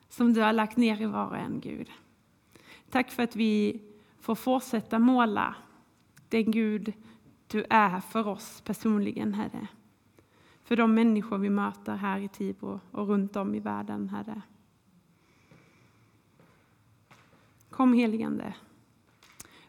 som 0.10 0.34
du 0.34 0.42
har 0.42 0.54
lagt 0.54 0.78
ner 0.78 1.02
i 1.02 1.06
var 1.06 1.28
och 1.28 1.38
en, 1.38 1.60
Gud. 1.60 1.92
Tack 2.90 3.12
för 3.12 3.24
att 3.24 3.36
vi 3.36 3.82
får 4.20 4.36
fortsätta 4.36 5.00
måla 5.00 5.56
den 6.30 6.52
Gud 6.52 6.94
du 7.48 7.66
är 7.70 8.00
för 8.00 8.28
oss 8.28 8.62
personligen, 8.62 9.34
Herre. 9.34 9.68
För 10.64 10.76
de 10.76 10.94
människor 10.94 11.38
vi 11.38 11.50
möter 11.50 11.96
här 11.96 12.20
i 12.20 12.28
Tibro 12.28 12.80
och 12.92 13.08
runt 13.08 13.36
om 13.36 13.56
i 13.56 13.60
världen, 13.60 14.10
Herre. 14.10 14.42
Kom 17.70 17.94
heligande. 17.94 18.54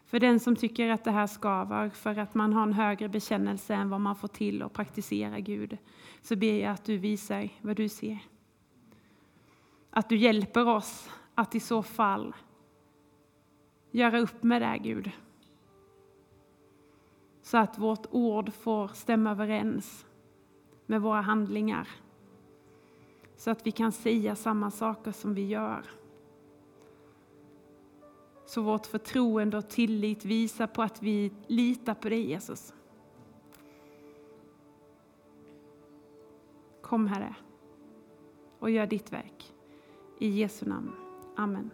För 0.07 0.19
den 0.19 0.39
som 0.39 0.55
tycker 0.55 0.89
att 0.89 1.03
det 1.03 1.11
här 1.11 1.27
skaver, 1.27 1.89
för 1.89 2.19
att 2.19 2.35
man 2.35 2.53
har 2.53 2.63
en 2.63 2.73
högre 2.73 3.09
bekännelse 3.09 3.73
än 3.73 3.89
vad 3.89 4.01
man 4.01 4.15
får 4.15 4.27
till 4.27 4.63
och 4.63 4.73
praktisera 4.73 5.39
Gud, 5.39 5.77
så 6.21 6.35
ber 6.35 6.59
jag 6.59 6.71
att 6.71 6.85
du 6.85 6.97
visar 6.97 7.49
vad 7.61 7.75
du 7.75 7.89
ser. 7.89 8.19
Att 9.89 10.09
du 10.09 10.17
hjälper 10.17 10.67
oss 10.67 11.09
att 11.35 11.55
i 11.55 11.59
så 11.59 11.83
fall 11.83 12.35
göra 13.91 14.19
upp 14.19 14.43
med 14.43 14.61
det, 14.61 14.77
Gud. 14.83 15.11
Så 17.41 17.57
att 17.57 17.77
vårt 17.77 18.05
ord 18.11 18.53
får 18.53 18.87
stämma 18.87 19.31
överens 19.31 20.05
med 20.85 21.01
våra 21.01 21.21
handlingar. 21.21 21.87
Så 23.35 23.51
att 23.51 23.67
vi 23.67 23.71
kan 23.71 23.91
säga 23.91 24.35
samma 24.35 24.71
saker 24.71 25.11
som 25.11 25.33
vi 25.33 25.47
gör. 25.47 25.85
Så 28.47 28.61
vårt 28.61 28.85
förtroende 28.85 29.57
och 29.57 29.69
tillit 29.69 30.25
visar 30.25 30.67
på 30.67 30.81
att 30.81 31.03
vi 31.03 31.31
litar 31.47 31.93
på 31.93 32.09
dig, 32.09 32.29
Jesus. 32.29 32.73
Kom, 36.81 37.07
Herre, 37.07 37.35
och 38.59 38.69
gör 38.69 38.87
ditt 38.87 39.13
verk. 39.13 39.53
I 40.19 40.29
Jesu 40.29 40.65
namn. 40.65 40.91
Amen. 41.35 41.71